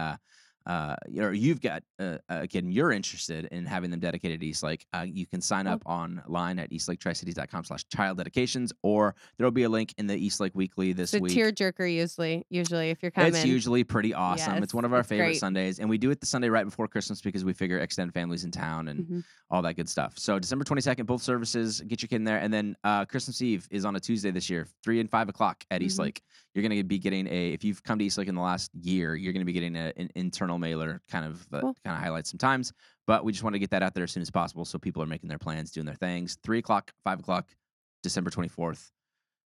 uh, 0.69 0.71
uh, 0.71 0.97
or 1.23 1.33
you've 1.33 1.61
got 1.61 1.83
a, 1.99 2.19
a 2.29 2.47
kid 2.47 2.63
and 2.65 2.73
you're 2.73 2.93
interested 2.93 3.47
in 3.47 3.65
having 3.67 3.91
them 3.91 4.01
dedicated 4.01 4.41
to 4.41 4.47
Eastlake, 4.47 4.85
uh, 4.95 5.05
you 5.07 5.27
can 5.27 5.41
sign 5.41 5.67
up 5.67 5.83
online 5.87 6.59
at 6.59 6.71
eastlaketricities.com 6.71 7.65
slash 7.65 7.85
child 7.89 8.19
dedications, 8.19 8.73
or 8.83 9.15
there'll 9.39 9.51
be 9.51 9.63
a 9.65 9.69
link 9.69 9.95
in 9.99 10.07
the 10.07 10.15
Eastlake 10.17 10.55
Weekly 10.55 10.93
this 10.93 11.15
It's 11.15 11.21
a 11.21 11.23
week. 11.23 11.33
tearjerker 11.37 11.93
usually. 11.93 12.45
Usually, 12.51 12.91
if 12.91 13.03
you're 13.03 13.11
coming, 13.11 13.35
It's 13.35 13.45
usually 13.45 13.83
pretty 13.85 14.13
awesome. 14.15 14.55
Yes, 14.55 14.65
it's 14.65 14.75
one 14.75 14.85
of 14.85 14.93
our 14.93 15.03
favorite 15.03 15.27
great. 15.29 15.39
Sundays, 15.39 15.79
and 15.81 15.89
we 15.89 15.99
do 15.99 16.11
it 16.11 16.21
the 16.21 16.27
Sunday 16.27 16.49
right 16.49 16.65
before 16.65 16.87
Christmas 16.89 17.21
because 17.21 17.45
we 17.45 17.53
figure 17.53 17.79
extend 17.79 18.13
families 18.13 18.45
in 18.45 18.51
town 18.51 18.89
and 18.89 19.07
Mhm. 19.07 19.25
all 19.51 19.63
that 19.63 19.75
good 19.75 19.89
stuff. 19.89 20.19
So 20.19 20.39
December 20.39 20.65
22nd, 20.65 21.07
both 21.07 21.23
services, 21.23 21.81
get 21.87 22.03
your 22.03 22.09
kid 22.09 22.17
in 22.17 22.25
there. 22.25 22.39
And 22.39 22.53
then 22.53 22.77
uh, 22.85 23.05
Christmas 23.07 23.41
Eve 23.43 23.67
is 23.71 23.85
on 23.85 23.97
a 23.97 24.01
Tuesday 24.01 24.31
this 24.31 24.51
year, 24.51 24.67
3 24.85 25.01
and 25.01 25.11
5 25.11 25.29
o'clock 25.29 25.65
at 25.71 25.81
Mhm. 25.81 25.85
Eastlake. 25.87 26.23
You're 26.55 26.63
going 26.67 26.77
to 26.77 26.85
be 26.85 26.99
getting 26.99 27.27
a, 27.29 27.53
if 27.53 27.63
you've 27.65 27.83
come 27.83 27.99
to 27.99 28.05
Eastlake 28.05 28.29
in 28.29 28.35
the 28.35 28.41
last 28.41 28.71
year, 28.75 29.15
you're 29.15 29.33
going 29.33 29.43
to 29.43 29.47
be 29.47 29.53
getting 29.53 29.77
a, 29.77 29.93
an 29.97 30.09
internal 30.17 30.58
mailer 30.59 31.01
kind 31.11 31.25
of 31.25 31.47
uh, 31.53 31.61
Cool. 31.61 31.77
kind 31.85 31.97
of 31.97 32.03
highlights 32.03 32.31
some 32.31 32.39
times. 32.39 32.73
But 33.07 33.25
we 33.25 33.33
just 33.33 33.43
want 33.43 33.55
to 33.55 33.59
get 33.59 33.71
that 33.71 33.83
out 33.83 33.95
there 33.95 34.05
as 34.05 34.13
soon 34.13 34.21
as 34.23 34.31
possible 34.31 34.65
so 34.65 34.79
people 34.79 35.03
are 35.03 35.07
making 35.07 35.29
their 35.29 35.39
plans, 35.39 35.71
doing 35.71 35.87
their 35.87 35.95
things. 35.95 36.37
3 36.43 36.59
o'clock, 36.59 36.93
5 37.05 37.21
o'clock, 37.21 37.47
December 38.03 38.31
24th. 38.31 38.91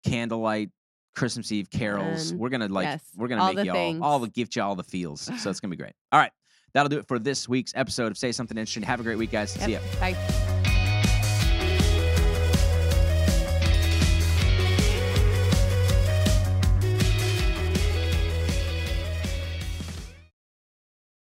Candlelight, 0.05 0.69
Christmas 1.15 1.51
Eve 1.51 1.69
carols. 1.69 2.29
Fun. 2.31 2.39
We're 2.39 2.49
gonna 2.49 2.67
like 2.67 2.85
Yes, 2.85 3.03
we're 3.15 3.27
gonna 3.27 3.53
make 3.53 3.65
you 3.65 3.71
all 3.71 4.03
all 4.03 4.19
the 4.19 4.25
things. 4.27 4.33
gift 4.35 4.55
you 4.55 4.61
all 4.63 4.75
the 4.75 4.83
feels. 4.83 5.29
So 5.39 5.49
it's 5.49 5.59
gonna 5.59 5.71
be 5.71 5.77
great. 5.77 5.93
All 6.11 6.19
right. 6.19 6.31
That'll 6.73 6.89
do 6.89 6.97
it 6.99 7.07
for 7.07 7.19
this 7.19 7.47
week's 7.47 7.71
episode 7.75 8.11
of 8.11 8.17
Say 8.17 8.33
Something 8.33 8.57
Interesting. 8.57 8.83
Have 8.83 8.99
a 8.99 9.03
great 9.03 9.17
week, 9.17 9.31
guys. 9.31 9.51
See 9.51 9.71
ya. 9.71 9.79
Bye. 10.01 10.54